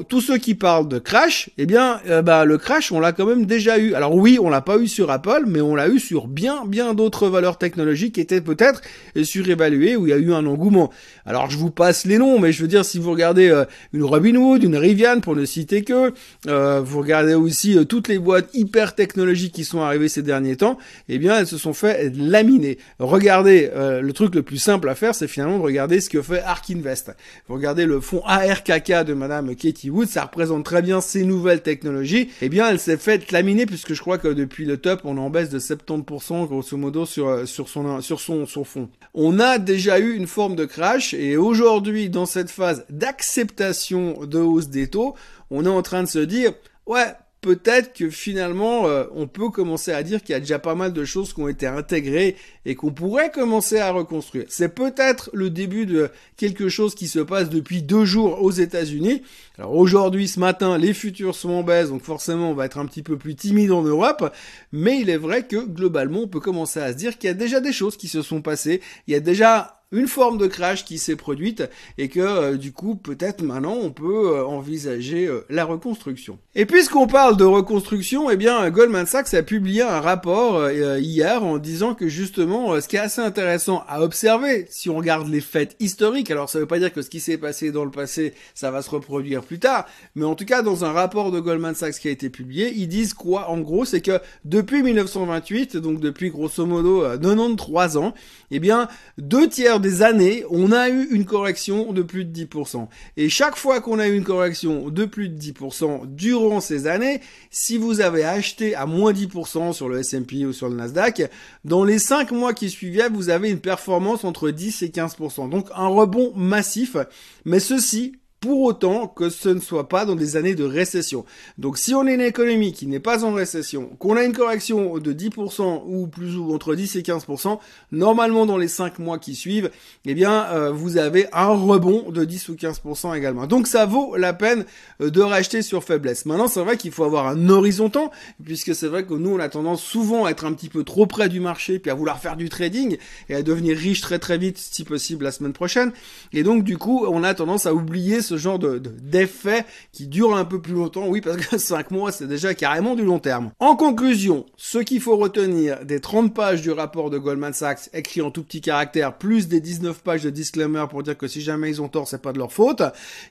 tous 0.09 0.21
ceux 0.21 0.39
qui 0.39 0.55
parlent 0.55 0.87
de 0.87 1.01
crash, 1.01 1.51
eh 1.59 1.67
bien, 1.67 2.01
euh, 2.09 2.23
bah, 2.23 2.45
le 2.45 2.59
crash, 2.59 2.93
on 2.93 3.01
l'a 3.01 3.11
quand 3.11 3.27
même 3.27 3.45
déjà 3.45 3.77
eu. 3.77 3.95
Alors 3.95 4.15
oui, 4.15 4.39
on 4.41 4.49
l'a 4.49 4.61
pas 4.61 4.79
eu 4.79 4.87
sur 4.87 5.11
Apple, 5.11 5.47
mais 5.49 5.61
on 5.61 5.75
l'a 5.75 5.89
eu 5.89 5.99
sur 5.99 6.12
sur 6.13 6.29
bien 6.29 6.67
bien 6.67 6.93
d'autres 6.93 7.29
valeurs 7.29 7.57
technologiques 7.57 8.17
qui 8.17 8.21
étaient 8.21 8.43
peut-être 8.43 8.83
surévaluées 9.23 9.97
où 9.97 10.07
il 10.07 10.11
y 10.11 10.13
a 10.13 10.19
eu 10.19 10.35
un 10.35 10.45
engouement. 10.45 10.91
Alors 11.25 11.49
je 11.51 11.57
vous 11.57 11.71
passe 11.71 12.05
les 12.05 12.19
noms, 12.19 12.39
mais 12.39 12.53
je 12.53 12.61
veux 12.61 12.69
dire 12.69 12.85
si 12.85 12.99
vous 12.99 13.11
regardez 13.11 13.49
euh, 13.49 13.65
une 13.95 14.05
Robinhood, 14.05 14.63
une 14.63 14.77
Rivian 14.77 15.21
pour 15.21 15.35
ne 15.35 15.47
citer 15.47 15.85
que, 15.85 16.13
euh, 16.49 16.83
vous 16.85 17.01
regardez 17.01 17.33
aussi 17.33 17.79
euh, 17.79 17.85
toutes 17.85 18.09
les 18.09 18.19
boîtes 18.19 18.51
hyper 18.53 18.95
technologiques 18.95 19.55
qui 19.55 19.65
sont 19.65 19.81
arrivées 19.81 20.11
ces 20.11 20.23
derniers 20.23 20.57
temps, 20.57 20.77
eh 21.09 21.19
bien 21.19 21.39
elles 21.39 21.47
se 21.47 21.57
sont 21.57 21.73
fait 21.73 22.13
laminer. 22.15 22.77
Regardez, 22.99 23.71
le 23.75 24.13
truc 24.13 24.35
le 24.35 24.43
plus 24.43 24.59
simple 24.59 24.91
à 24.91 24.95
faire, 24.95 25.15
c'est 25.15 25.29
finalement 25.29 25.57
de 25.57 25.63
regarder 25.63 26.01
ce 26.01 26.11
que 26.11 26.21
fait 26.21 26.43
Ark 26.43 26.67
Invest. 26.71 27.13
Vous 27.49 27.55
regardez 27.55 27.87
le 27.87 28.01
fonds 28.01 28.23
ARKK 28.27 29.05
de 29.07 29.15
Madame 29.15 29.55
Katie 29.57 29.89
Wood, 29.89 30.09
ça 30.09 30.25
représente 30.25 30.65
très 30.65 30.83
bien 30.83 31.01
ces 31.01 31.25
nouvelles 31.25 31.63
technologies. 31.63 32.29
Eh 32.43 32.51
bien 32.51 32.69
elle 32.69 32.79
s'est 32.79 32.99
fait 32.99 33.31
laminer 33.33 33.65
puisque 33.65 33.95
je 33.95 34.01
crois 34.01 34.19
que 34.19 34.29
depuis 34.29 34.67
le 34.67 34.77
top 34.77 35.01
on 35.05 35.17
est 35.17 35.21
en 35.21 35.31
baisse 35.31 35.49
de 35.49 35.59
70 35.59 36.02
grosso 36.03 36.77
modo 36.77 37.07
sur, 37.07 37.29
euh, 37.29 37.47
sur, 37.47 37.69
son, 37.69 38.01
sur 38.01 38.21
son, 38.21 38.47
son 38.47 38.65
fond. 38.65 38.89
On 39.15 39.41
a 39.41 39.59
déjà 39.59 39.99
eu 39.99 40.15
une 40.15 40.27
forme 40.27 40.57
de 40.57 40.65
crash 40.65 41.15
et 41.15 41.37
aujourd'hui 41.37 42.11
dans 42.11 42.27
cette 42.27 42.51
phase 42.51 42.85
d'acceptation 42.91 44.25
de 44.27 44.39
hausse 44.39 44.69
des 44.69 44.89
taux, 44.89 45.15
on 45.51 45.65
est 45.65 45.69
en 45.69 45.83
train 45.83 46.03
de 46.03 46.09
se 46.09 46.19
dire 46.19 46.53
ouais 46.87 47.15
peut-être 47.43 47.93
que 47.93 48.09
finalement, 48.09 48.87
euh, 48.87 49.05
on 49.15 49.27
peut 49.27 49.51
commencer 49.51 49.93
à 49.93 50.03
dire 50.05 50.23
qu'il 50.23 50.33
y 50.33 50.37
a 50.37 50.41
déjà 50.41 50.61
pas 50.61 50.77
mal 50.77 50.93
de 50.93 51.05
choses 51.05 51.35
qui 51.35 51.41
ont 51.41 51.49
été 51.49 51.67
intégrées 51.67 52.37
et 52.65 52.77
qu'on 52.77 52.93
pourrait 52.93 53.33
commencer 53.33 53.79
à 53.79 53.91
reconstruire. 53.91 54.45
C'est 54.49 54.75
peut-être 54.75 55.29
le 55.35 55.51
début 55.51 55.85
de 55.85 56.09
quelque 56.37 56.69
chose 56.69 56.95
qui 56.95 57.09
se 57.09 57.19
passe 57.19 57.51
depuis 57.51 57.83
deux 57.83 58.05
jours 58.05 58.41
aux 58.43 58.53
États-Unis. 58.53 59.23
Alors 59.59 59.75
aujourd'hui, 59.75 60.29
ce 60.29 60.39
matin, 60.39 60.79
les 60.79 60.95
futurs 60.95 61.35
sont 61.35 61.51
en 61.51 61.63
baisse, 61.65 61.89
donc 61.89 62.03
forcément, 62.03 62.53
on 62.53 62.55
va 62.55 62.65
être 62.65 62.79
un 62.79 62.87
petit 62.87 63.03
peu 63.03 63.19
plus 63.19 63.35
timide 63.35 63.73
en 63.73 63.83
Europe. 63.83 64.33
Mais 64.71 65.01
il 65.01 65.11
est 65.11 65.19
vrai 65.19 65.45
que 65.45 65.57
globalement, 65.67 66.21
on 66.21 66.29
peut 66.29 66.41
commencer 66.41 66.79
à 66.79 66.93
se 66.93 66.97
dire 66.97 67.19
qu'il 67.19 67.27
y 67.27 67.31
a 67.31 67.35
déjà 67.35 67.61
des 67.61 67.73
choses 67.73 67.97
qui 67.97 68.07
se 68.07 68.23
sont 68.23 68.41
passées. 68.41 68.81
Il 69.09 69.13
y 69.13 69.17
a 69.17 69.21
déjà 69.21 69.82
une 69.93 70.09
forme 70.09 70.39
de 70.39 70.47
crash 70.47 70.85
qui 70.85 70.99
s'est 70.99 71.17
produite 71.17 71.63
et 71.99 72.09
que 72.09 72.21
euh, 72.21 72.57
du 72.57 72.73
coup 72.73 72.97
peut-être 72.97 73.43
maintenant 73.43 73.77
on 73.81 73.91
peut 73.91 74.37
euh, 74.37 74.45
envisager 74.45 75.27
euh, 75.27 75.45
la 75.51 75.65
reconstruction. 75.65 76.39
Et 76.55 76.67
puisqu'on 76.67 77.07
parle 77.07 77.37
de 77.37 77.45
reconstruction, 77.45 78.31
eh 78.31 78.37
bien 78.37 78.69
Goldman 78.71 79.07
Sachs 79.07 79.35
a 79.35 79.43
publié 79.43 79.83
un 79.83 80.01
rapport 80.01 80.71
hier 80.71 81.45
en 81.45 81.59
disant 81.59 81.95
que 81.95 82.09
justement 82.09 82.81
ce 82.81 82.89
qui 82.89 82.97
est 82.97 83.01
assez 83.01 83.21
intéressant 83.21 83.85
à 83.89 84.03
observer 84.03 84.67
si 84.71 84.91
on 84.91 84.97
regarde 84.97 85.29
les 85.29 85.41
faits 85.41 85.77
historiques, 85.81 86.31
alors 86.31 86.49
ça 86.49 86.59
veut 86.59 86.67
pas 86.67 86.79
dire 86.79 86.93
que 86.93 87.03
ce 87.03 87.11
qui 87.11 87.21
s'est 87.21 87.39
passé 87.39 87.71
dans 87.71 87.85
le 87.85 87.91
passé 87.91 88.35
ça 88.55 88.71
va 88.71 88.83
se 88.83 88.91
reproduire 88.91 89.43
plus 89.43 89.59
tard, 89.59 89.87
mais 90.15 90.25
en 90.25 90.35
tout 90.35 90.45
cas 90.45 90.63
dans 90.63 90.85
un 90.85 90.93
rapport 90.93 91.31
de 91.31 91.41
Goldman 91.41 91.75
Sachs 91.75 91.99
qui 91.99 92.09
a 92.09 92.11
été 92.11 92.31
publié, 92.31 92.73
ils 92.75 92.89
disent 92.89 93.15
quoi 93.15 93.51
en 93.51 93.59
gros 93.61 93.85
c'est 93.85 94.01
que 94.01 94.21
depuis 94.45 94.83
1928, 94.83 95.77
donc 95.77 96.01
depuis 96.01 96.31
grosso 96.31 96.65
modo 96.65 97.03
93 97.03 97.97
ans, 97.97 98.15
eh 98.51 98.59
bien 98.59 98.89
deux 99.19 99.49
tiers 99.49 99.81
des 99.83 100.01
années, 100.01 100.45
on 100.49 100.73
a 100.73 100.89
eu 100.89 101.09
une 101.11 101.27
correction 101.27 101.93
de 101.93 102.01
plus 102.01 102.25
de 102.25 102.47
10%. 102.47 102.89
Et 103.19 103.29
chaque 103.29 103.57
fois 103.57 103.83
qu'on 103.83 103.99
a 103.99 104.09
eu 104.09 104.17
une 104.17 104.25
correction 104.25 104.89
de 104.89 105.05
plus 105.05 105.29
de 105.29 105.39
10% 105.39 106.07
durant 106.07 106.61
ces 106.61 106.87
années, 106.87 107.21
si 107.51 107.77
vous 107.77 108.01
avez 108.01 108.25
acheté 108.25 108.75
à 108.75 108.87
moins 108.87 109.13
10% 109.13 109.75
sur 109.75 109.91
le 109.91 109.99
S&P 109.99 110.47
ou 110.47 110.55
sur 110.55 110.71
le 110.71 110.77
Nasdaq, 110.77 111.31
dans 111.67 111.85
les 111.85 111.99
5 111.99 112.31
mois 112.33 112.55
qui 112.55 112.71
suivaient, 112.71 113.11
vous 113.11 113.29
avez 113.29 113.51
une 113.51 113.61
performance 113.61 114.25
entre 114.25 114.51
10 114.51 114.83
et 114.83 114.89
15%. 114.89 115.51
Donc 115.51 115.69
un 115.75 115.89
rebond 115.89 116.33
massif, 116.35 116.97
mais 117.45 117.61
ceci 117.61 118.15
pour 118.43 118.63
autant 118.63 119.07
que 119.07 119.31
ce 119.31 119.49
ne 119.49 119.61
soit 119.61 119.89
pas 119.89 120.05
dans 120.05 120.17
des 120.17 120.37
années 120.37 120.57
de 120.57 120.65
récession. 120.65 121.25
Donc 121.59 121.79
si 121.79 121.95
on 121.95 122.09
est 122.09 122.15
une 122.15 122.21
économie 122.21 122.73
qui 122.73 122.89
n'est 122.89 122.99
pas 122.99 123.25
en 123.25 123.33
récession, 123.33 123.91
qu'on 124.01 124.17
a 124.17 124.25
une 124.25 124.33
correction 124.33 124.99
de 124.99 125.13
10% 125.13 125.85
ou 125.87 126.09
plus 126.09 126.37
ou 126.37 126.53
entre 126.53 126.75
10 126.75 126.97
et 126.97 127.03
15%, 127.03 127.61
normalement 127.93 128.45
dans 128.45 128.57
les 128.57 128.67
5 128.67 128.99
mois 128.99 129.21
qui 129.21 129.37
suivent, 129.37 129.71
eh 130.07 130.15
bien 130.15 130.47
euh, 130.47 130.73
vous 130.73 130.97
avez 130.97 131.29
un 131.33 131.51
rebond 131.51 132.11
de 132.11 132.25
10 132.25 132.49
ou 132.49 132.55
15% 132.55 133.17
également. 133.17 133.47
Donc 133.47 133.69
ça 133.69 133.87
vaut 133.87 134.17
la 134.17 134.33
peine 134.33 134.65
euh, 135.01 135.09
de 135.09 135.21
racheter 135.21 135.63
sur 135.63 135.85
faiblesse. 135.85 136.27
Maintenant 136.27 136.49
c'est 136.49 136.63
vrai 136.63 136.77
qu'il 136.77 136.91
faut 136.91 137.05
avoir 137.05 137.29
un 137.29 137.49
horizon 137.49 137.91
temps, 137.91 138.11
puisque 138.45 138.75
c'est 138.75 138.89
vrai 138.89 139.07
que 139.07 139.15
nous 139.15 139.31
on 139.31 139.39
a 139.39 139.49
tendance 139.51 139.85
souvent 139.85 140.25
à 140.25 140.33
être 140.33 140.47
un 140.47 140.53
petit 140.53 140.69
peu 140.69 140.83
trop 140.83 141.07
près 141.07 141.29
du 141.29 141.39
marché, 141.39 141.79
puis 141.79 141.93
à 141.93 141.95
vouloir 141.95 142.19
faire 142.19 142.37
du 142.37 142.49
trading 142.49 142.97
et 143.29 143.37
à 143.37 143.43
devenir 143.43 143.77
riche 143.77 144.01
très 144.01 144.19
très 144.19 144.37
vite 144.37 144.59
si 144.59 144.83
possible 144.83 145.23
la 145.23 145.31
semaine 145.31 145.53
prochaine. 145.53 145.93
Et 146.33 146.43
donc 146.43 146.65
du 146.65 146.77
coup 146.77 147.07
on 147.07 147.23
a 147.23 147.35
tendance 147.35 147.67
à 147.67 147.73
oublier 147.73 148.21
ce 148.21 148.32
genre 148.37 148.59
de 148.59 148.79
d'effet 148.79 149.65
qui 149.93 150.07
dure 150.07 150.37
un 150.37 150.45
peu 150.45 150.61
plus 150.61 150.75
longtemps. 150.75 151.07
Oui, 151.09 151.21
parce 151.21 151.37
que 151.37 151.59
5 151.63 151.91
mois, 151.91 152.13
c'est 152.13 152.27
déjà 152.27 152.55
carrément 152.55 152.95
du 152.95 153.05
long 153.05 153.19
terme. 153.19 153.51
En 153.59 153.77
conclusion, 153.77 154.47
ce 154.57 154.79
qu'il 154.79 155.01
faut 155.01 155.17
retenir 155.17 155.85
des 155.85 156.01
30 156.01 156.35
pages 156.35 156.63
du 156.63 156.71
rapport 156.71 157.11
de 157.11 157.19
Goldman 157.19 157.53
Sachs 157.53 157.91
écrit 157.93 158.23
en 158.23 158.31
tout 158.31 158.43
petit 158.43 158.61
caractère, 158.61 159.17
plus 159.19 159.49
des 159.49 159.61
19 159.61 160.03
pages 160.03 160.23
de 160.23 160.31
disclaimer 160.31 160.85
pour 160.91 161.03
dire 161.03 161.17
que 161.17 161.29
si 161.29 161.41
jamais 161.41 161.71
ils 161.71 161.83
ont 161.83 161.89
tort, 161.89 162.09
c'est 162.09 162.23
pas 162.23 162.33
de 162.33 162.39
leur 162.39 162.53
faute, 162.53 162.83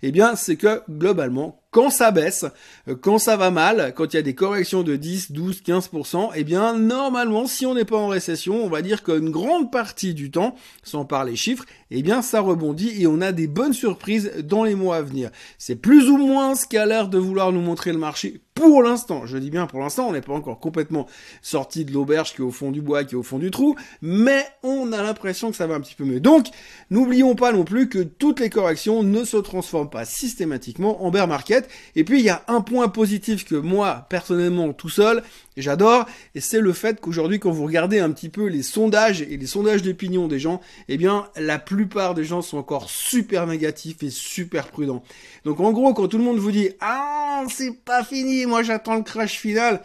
eh 0.03 0.11
bien, 0.11 0.35
c'est 0.35 0.55
que 0.55 0.81
globalement, 0.89 1.60
quand 1.71 1.89
ça 1.89 2.11
baisse, 2.11 2.45
euh, 2.87 2.95
quand 2.95 3.17
ça 3.17 3.37
va 3.37 3.49
mal, 3.49 3.93
quand 3.95 4.13
il 4.13 4.17
y 4.17 4.19
a 4.19 4.23
des 4.23 4.35
corrections 4.35 4.83
de 4.83 4.97
10, 4.97 5.31
12, 5.31 5.61
15%, 5.65 6.31
eh 6.35 6.43
bien 6.43 6.77
normalement 6.77 7.47
si 7.47 7.65
on 7.65 7.73
n'est 7.73 7.85
pas 7.85 7.97
en 7.97 8.07
récession, 8.07 8.63
on 8.63 8.69
va 8.69 8.81
dire 8.81 9.03
qu'une 9.03 9.31
grande 9.31 9.71
partie 9.71 10.13
du 10.13 10.29
temps, 10.29 10.55
sans 10.83 11.05
parler 11.05 11.35
chiffres, 11.35 11.65
eh 11.89 12.03
bien 12.03 12.21
ça 12.21 12.41
rebondit 12.41 13.01
et 13.01 13.07
on 13.07 13.21
a 13.21 13.31
des 13.31 13.47
bonnes 13.47 13.73
surprises 13.73 14.31
dans 14.43 14.63
les 14.63 14.75
mois 14.75 14.97
à 14.97 15.01
venir. 15.01 15.31
C'est 15.57 15.77
plus 15.77 16.09
ou 16.09 16.17
moins 16.17 16.55
ce 16.55 16.67
qu'a 16.67 16.85
l'air 16.85 17.07
de 17.07 17.17
vouloir 17.17 17.51
nous 17.51 17.61
montrer 17.61 17.93
le 17.93 17.99
marché 17.99 18.41
pour 18.53 18.83
l'instant, 18.83 19.25
je 19.25 19.37
dis 19.37 19.49
bien 19.49 19.65
pour 19.65 19.79
l'instant, 19.79 20.07
on 20.09 20.11
n'est 20.11 20.21
pas 20.21 20.33
encore 20.33 20.59
complètement 20.59 21.07
sorti 21.41 21.85
de 21.85 21.91
l'auberge 21.93 22.33
qui 22.33 22.41
est 22.41 22.45
au 22.45 22.51
fond 22.51 22.71
du 22.71 22.81
bois, 22.81 23.03
qui 23.03 23.15
est 23.15 23.17
au 23.17 23.23
fond 23.23 23.39
du 23.39 23.49
trou, 23.49 23.75
mais 24.01 24.45
on 24.61 24.91
a 24.91 25.01
l'impression 25.01 25.51
que 25.51 25.57
ça 25.57 25.67
va 25.67 25.75
un 25.75 25.81
petit 25.81 25.95
peu 25.95 26.03
mieux. 26.03 26.19
Donc, 26.19 26.47
n'oublions 26.89 27.35
pas 27.35 27.53
non 27.53 27.63
plus 27.63 27.87
que 27.87 27.99
toutes 27.99 28.39
les 28.39 28.49
corrections 28.49 29.03
ne 29.03 29.23
se 29.23 29.37
transforment 29.37 29.89
pas 29.89 30.05
systématiquement 30.05 31.03
en 31.03 31.11
bear 31.11 31.27
market. 31.27 31.69
Et 31.95 32.03
puis, 32.03 32.19
il 32.19 32.25
y 32.25 32.29
a 32.29 32.43
un 32.47 32.61
point 32.61 32.89
positif 32.89 33.45
que 33.45 33.55
moi, 33.55 34.05
personnellement, 34.09 34.73
tout 34.73 34.89
seul, 34.89 35.23
j'adore, 35.57 36.05
et 36.35 36.41
c'est 36.41 36.61
le 36.61 36.73
fait 36.73 36.99
qu'aujourd'hui, 36.99 37.39
quand 37.39 37.51
vous 37.51 37.65
regardez 37.65 37.99
un 37.99 38.11
petit 38.11 38.29
peu 38.29 38.47
les 38.47 38.63
sondages 38.63 39.21
et 39.21 39.37
les 39.37 39.47
sondages 39.47 39.81
d'opinion 39.81 40.27
des 40.27 40.39
gens, 40.39 40.61
eh 40.89 40.97
bien, 40.97 41.27
la 41.35 41.59
plupart 41.59 42.15
des 42.15 42.23
gens 42.23 42.41
sont 42.41 42.57
encore 42.57 42.89
super 42.89 43.47
négatifs 43.47 44.03
et 44.03 44.09
super 44.09 44.67
prudents. 44.67 45.03
Donc, 45.45 45.59
en 45.59 45.71
gros, 45.71 45.93
quand 45.93 46.07
tout 46.07 46.17
le 46.17 46.23
monde 46.23 46.37
vous 46.37 46.51
dit, 46.51 46.69
ah, 46.79 47.43
c'est 47.49 47.83
pas 47.83 48.03
fini, 48.03 48.40
moi 48.45 48.63
j'attends 48.63 48.95
le 48.95 49.03
crash 49.03 49.37
final, 49.37 49.81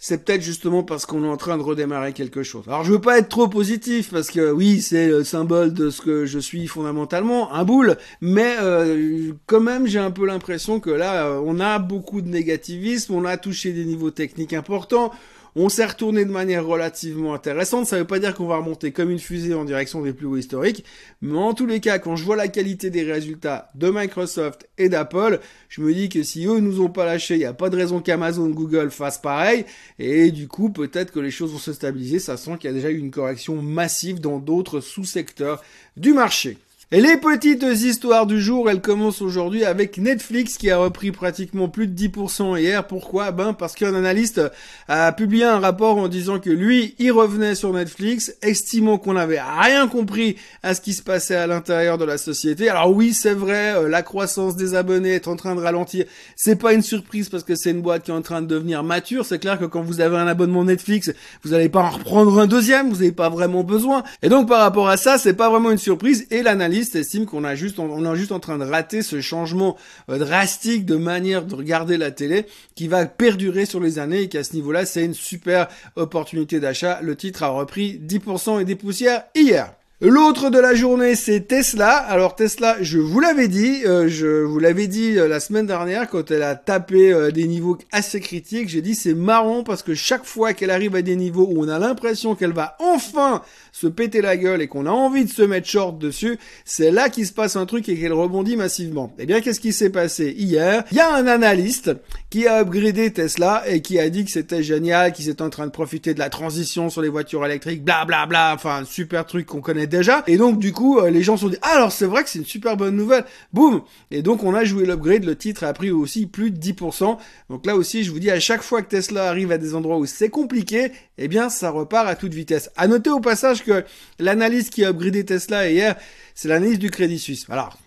c'est 0.00 0.24
peut-être 0.24 0.42
justement 0.42 0.84
parce 0.84 1.06
qu'on 1.06 1.24
est 1.24 1.28
en 1.28 1.36
train 1.36 1.58
de 1.58 1.62
redémarrer 1.62 2.12
quelque 2.12 2.44
chose. 2.44 2.64
Alors 2.68 2.84
je 2.84 2.92
veux 2.92 3.00
pas 3.00 3.18
être 3.18 3.28
trop 3.28 3.48
positif 3.48 4.10
parce 4.10 4.30
que 4.30 4.52
oui, 4.52 4.80
c'est 4.80 5.08
le 5.08 5.24
symbole 5.24 5.74
de 5.74 5.90
ce 5.90 6.00
que 6.00 6.24
je 6.24 6.38
suis 6.38 6.68
fondamentalement, 6.68 7.52
un 7.52 7.64
boule, 7.64 7.96
mais 8.20 8.56
euh, 8.60 9.32
quand 9.46 9.60
même 9.60 9.86
j'ai 9.88 9.98
un 9.98 10.12
peu 10.12 10.24
l'impression 10.24 10.78
que 10.78 10.90
là 10.90 11.26
euh, 11.26 11.42
on 11.44 11.58
a 11.58 11.80
beaucoup 11.80 12.20
de 12.20 12.28
négativisme, 12.28 13.14
on 13.14 13.24
a 13.24 13.36
touché 13.36 13.72
des 13.72 13.84
niveaux 13.84 14.12
techniques 14.12 14.52
importants. 14.52 15.12
On 15.56 15.68
s'est 15.68 15.86
retourné 15.86 16.24
de 16.24 16.30
manière 16.30 16.64
relativement 16.64 17.34
intéressante. 17.34 17.86
Ça 17.86 17.96
ne 17.96 18.02
veut 18.02 18.06
pas 18.06 18.18
dire 18.18 18.34
qu'on 18.34 18.46
va 18.46 18.56
remonter 18.56 18.92
comme 18.92 19.10
une 19.10 19.18
fusée 19.18 19.54
en 19.54 19.64
direction 19.64 20.02
des 20.02 20.12
plus 20.12 20.26
hauts 20.26 20.36
historiques. 20.36 20.84
Mais 21.22 21.38
en 21.38 21.54
tous 21.54 21.66
les 21.66 21.80
cas, 21.80 21.98
quand 21.98 22.16
je 22.16 22.24
vois 22.24 22.36
la 22.36 22.48
qualité 22.48 22.90
des 22.90 23.02
résultats 23.02 23.70
de 23.74 23.90
Microsoft 23.90 24.68
et 24.78 24.88
d'Apple, 24.88 25.40
je 25.68 25.80
me 25.80 25.92
dis 25.92 26.08
que 26.08 26.22
si 26.22 26.46
eux 26.46 26.60
nous 26.60 26.80
ont 26.80 26.90
pas 26.90 27.06
lâché, 27.06 27.34
il 27.34 27.38
n'y 27.38 27.44
a 27.44 27.52
pas 27.52 27.70
de 27.70 27.76
raison 27.76 28.00
qu'Amazon, 28.00 28.48
Google 28.48 28.90
fassent 28.90 29.18
pareil. 29.18 29.64
Et 29.98 30.30
du 30.30 30.48
coup, 30.48 30.70
peut-être 30.70 31.12
que 31.12 31.20
les 31.20 31.30
choses 31.30 31.52
vont 31.52 31.58
se 31.58 31.72
stabiliser. 31.72 32.18
Ça 32.18 32.36
sent 32.36 32.56
qu'il 32.58 32.70
y 32.70 32.72
a 32.72 32.76
déjà 32.76 32.90
eu 32.90 32.98
une 32.98 33.10
correction 33.10 33.60
massive 33.62 34.20
dans 34.20 34.38
d'autres 34.38 34.80
sous-secteurs 34.80 35.62
du 35.96 36.12
marché. 36.12 36.58
Et 36.90 37.02
les 37.02 37.18
petites 37.18 37.62
histoires 37.64 38.24
du 38.24 38.40
jour, 38.40 38.70
elles 38.70 38.80
commencent 38.80 39.20
aujourd'hui 39.20 39.62
avec 39.66 39.98
Netflix 39.98 40.56
qui 40.56 40.70
a 40.70 40.78
repris 40.78 41.12
pratiquement 41.12 41.68
plus 41.68 41.86
de 41.86 41.94
10% 41.94 42.58
hier. 42.58 42.86
Pourquoi? 42.86 43.30
Ben 43.30 43.52
parce 43.52 43.74
qu'un 43.74 43.94
analyste 43.94 44.40
a 44.88 45.12
publié 45.12 45.44
un 45.44 45.60
rapport 45.60 45.98
en 45.98 46.08
disant 46.08 46.38
que 46.38 46.48
lui, 46.48 46.94
il 46.98 47.12
revenait 47.12 47.54
sur 47.54 47.74
Netflix, 47.74 48.34
estimant 48.40 48.96
qu'on 48.96 49.12
n'avait 49.12 49.38
rien 49.38 49.86
compris 49.86 50.36
à 50.62 50.72
ce 50.72 50.80
qui 50.80 50.94
se 50.94 51.02
passait 51.02 51.34
à 51.34 51.46
l'intérieur 51.46 51.98
de 51.98 52.06
la 52.06 52.16
société. 52.16 52.70
Alors 52.70 52.90
oui, 52.90 53.12
c'est 53.12 53.34
vrai, 53.34 53.74
euh, 53.76 53.86
la 53.86 54.00
croissance 54.00 54.56
des 54.56 54.74
abonnés 54.74 55.16
est 55.16 55.28
en 55.28 55.36
train 55.36 55.54
de 55.54 55.60
ralentir. 55.60 56.06
C'est 56.36 56.56
pas 56.56 56.72
une 56.72 56.80
surprise 56.80 57.28
parce 57.28 57.44
que 57.44 57.54
c'est 57.54 57.72
une 57.72 57.82
boîte 57.82 58.04
qui 58.04 58.12
est 58.12 58.14
en 58.14 58.22
train 58.22 58.40
de 58.40 58.46
devenir 58.46 58.82
mature. 58.82 59.26
C'est 59.26 59.38
clair 59.38 59.58
que 59.58 59.66
quand 59.66 59.82
vous 59.82 60.00
avez 60.00 60.16
un 60.16 60.26
abonnement 60.26 60.64
Netflix, 60.64 61.12
vous 61.42 61.50
n'allez 61.50 61.68
pas 61.68 61.82
en 61.82 61.90
reprendre 61.90 62.38
un 62.38 62.46
deuxième, 62.46 62.88
vous 62.88 63.00
n'avez 63.00 63.12
pas 63.12 63.28
vraiment 63.28 63.62
besoin. 63.62 64.04
Et 64.22 64.30
donc 64.30 64.48
par 64.48 64.60
rapport 64.60 64.88
à 64.88 64.96
ça, 64.96 65.18
c'est 65.18 65.34
pas 65.34 65.50
vraiment 65.50 65.70
une 65.70 65.76
surprise. 65.76 66.26
Et 66.30 66.42
l'analyste 66.78 66.96
estime 66.96 67.26
qu'on 67.26 67.42
a 67.42 67.56
juste, 67.56 67.80
on 67.80 68.12
est 68.12 68.16
juste 68.16 68.30
en 68.30 68.38
train 68.38 68.56
de 68.56 68.64
rater 68.64 69.02
ce 69.02 69.20
changement 69.20 69.76
euh, 70.10 70.18
drastique 70.18 70.84
de 70.86 70.96
manière 70.96 71.44
de 71.44 71.54
regarder 71.54 71.96
la 71.96 72.12
télé 72.12 72.46
qui 72.76 72.86
va 72.86 73.06
perdurer 73.06 73.66
sur 73.66 73.80
les 73.80 73.98
années 73.98 74.22
et 74.22 74.28
qu'à 74.28 74.44
ce 74.44 74.54
niveau-là, 74.54 74.86
c'est 74.86 75.04
une 75.04 75.14
super 75.14 75.66
opportunité 75.96 76.60
d'achat. 76.60 77.00
Le 77.02 77.16
titre 77.16 77.42
a 77.42 77.48
repris 77.48 77.98
10% 77.98 78.60
et 78.60 78.64
des 78.64 78.76
poussières 78.76 79.24
hier. 79.34 79.72
L'autre 80.00 80.50
de 80.50 80.60
la 80.60 80.76
journée, 80.76 81.16
c'est 81.16 81.48
Tesla. 81.48 81.90
Alors 81.90 82.36
Tesla, 82.36 82.76
je 82.80 83.00
vous 83.00 83.18
l'avais 83.18 83.48
dit, 83.48 83.82
euh, 83.84 84.06
je 84.06 84.44
vous 84.44 84.60
l'avais 84.60 84.86
dit 84.86 85.18
euh, 85.18 85.26
la 85.26 85.40
semaine 85.40 85.66
dernière 85.66 86.08
quand 86.08 86.30
elle 86.30 86.44
a 86.44 86.54
tapé 86.54 87.12
euh, 87.12 87.32
des 87.32 87.48
niveaux 87.48 87.76
assez 87.90 88.20
critiques. 88.20 88.68
J'ai 88.68 88.80
dit 88.80 88.94
c'est 88.94 89.14
marrant 89.14 89.64
parce 89.64 89.82
que 89.82 89.94
chaque 89.94 90.24
fois 90.24 90.52
qu'elle 90.52 90.70
arrive 90.70 90.94
à 90.94 91.02
des 91.02 91.16
niveaux 91.16 91.48
où 91.50 91.64
on 91.64 91.68
a 91.68 91.80
l'impression 91.80 92.36
qu'elle 92.36 92.52
va 92.52 92.76
enfin 92.78 93.42
se 93.72 93.88
péter 93.88 94.20
la 94.20 94.36
gueule 94.36 94.62
et 94.62 94.68
qu'on 94.68 94.86
a 94.86 94.90
envie 94.90 95.24
de 95.24 95.30
se 95.30 95.42
mettre 95.42 95.66
short 95.66 95.98
dessus, 95.98 96.38
c'est 96.64 96.92
là 96.92 97.08
qu'il 97.08 97.26
se 97.26 97.32
passe 97.32 97.56
un 97.56 97.66
truc 97.66 97.88
et 97.88 97.98
qu'elle 97.98 98.12
rebondit 98.12 98.54
massivement. 98.54 99.12
Eh 99.18 99.26
bien, 99.26 99.40
qu'est-ce 99.40 99.58
qui 99.58 99.72
s'est 99.72 99.90
passé 99.90 100.32
hier? 100.38 100.84
Il 100.92 100.96
y 100.96 101.00
a 101.00 101.12
un 101.12 101.26
analyste 101.26 101.90
qui 102.30 102.46
a 102.46 102.60
upgradé 102.60 103.12
Tesla 103.12 103.64
et 103.66 103.82
qui 103.82 103.98
a 103.98 104.08
dit 104.10 104.24
que 104.24 104.30
c'était 104.30 104.62
génial, 104.62 105.12
qu'ils 105.12 105.28
étaient 105.28 105.42
en 105.42 105.50
train 105.50 105.66
de 105.66 105.72
profiter 105.72 106.14
de 106.14 106.20
la 106.20 106.30
transition 106.30 106.88
sur 106.88 107.02
les 107.02 107.08
voitures 107.08 107.44
électriques, 107.44 107.82
bla 107.82 108.04
bla 108.04 108.26
bla, 108.26 108.52
enfin 108.54 108.84
super 108.84 109.26
truc 109.26 109.46
qu'on 109.46 109.60
connaît 109.60 109.87
déjà. 109.88 110.22
Et 110.26 110.36
donc 110.36 110.58
du 110.58 110.72
coup, 110.72 110.98
euh, 110.98 111.10
les 111.10 111.22
gens 111.22 111.36
se 111.36 111.42
sont 111.42 111.48
dit 111.48 111.58
ah, 111.62 111.76
alors 111.76 111.92
c'est 111.92 112.06
vrai 112.06 112.24
que 112.24 112.30
c'est 112.30 112.38
une 112.38 112.44
super 112.44 112.76
bonne 112.76 112.96
nouvelle. 112.96 113.24
Boum 113.52 113.82
Et 114.10 114.22
donc 114.22 114.44
on 114.44 114.54
a 114.54 114.64
joué 114.64 114.86
l'upgrade, 114.86 115.24
le 115.24 115.36
titre 115.36 115.64
a 115.64 115.72
pris 115.72 115.90
aussi 115.90 116.26
plus 116.26 116.50
de 116.50 116.58
10%. 116.58 117.18
Donc 117.50 117.66
là 117.66 117.76
aussi, 117.76 118.04
je 118.04 118.10
vous 118.10 118.20
dis 118.20 118.30
à 118.30 118.40
chaque 118.40 118.62
fois 118.62 118.82
que 118.82 118.88
Tesla 118.88 119.28
arrive 119.28 119.52
à 119.52 119.58
des 119.58 119.74
endroits 119.74 119.98
où 119.98 120.06
c'est 120.06 120.28
compliqué, 120.30 120.92
eh 121.16 121.28
bien 121.28 121.48
ça 121.48 121.70
repart 121.70 122.06
à 122.08 122.14
toute 122.14 122.34
vitesse. 122.34 122.70
À 122.76 122.86
noter 122.86 123.10
au 123.10 123.20
passage 123.20 123.64
que 123.64 123.84
l'analyse 124.18 124.70
qui 124.70 124.84
a 124.84 124.90
upgradé 124.90 125.24
Tesla 125.24 125.70
hier, 125.70 125.96
c'est 126.34 126.48
l'analyse 126.48 126.78
du 126.78 126.90
Crédit 126.90 127.18
Suisse. 127.18 127.46
Alors, 127.48 127.78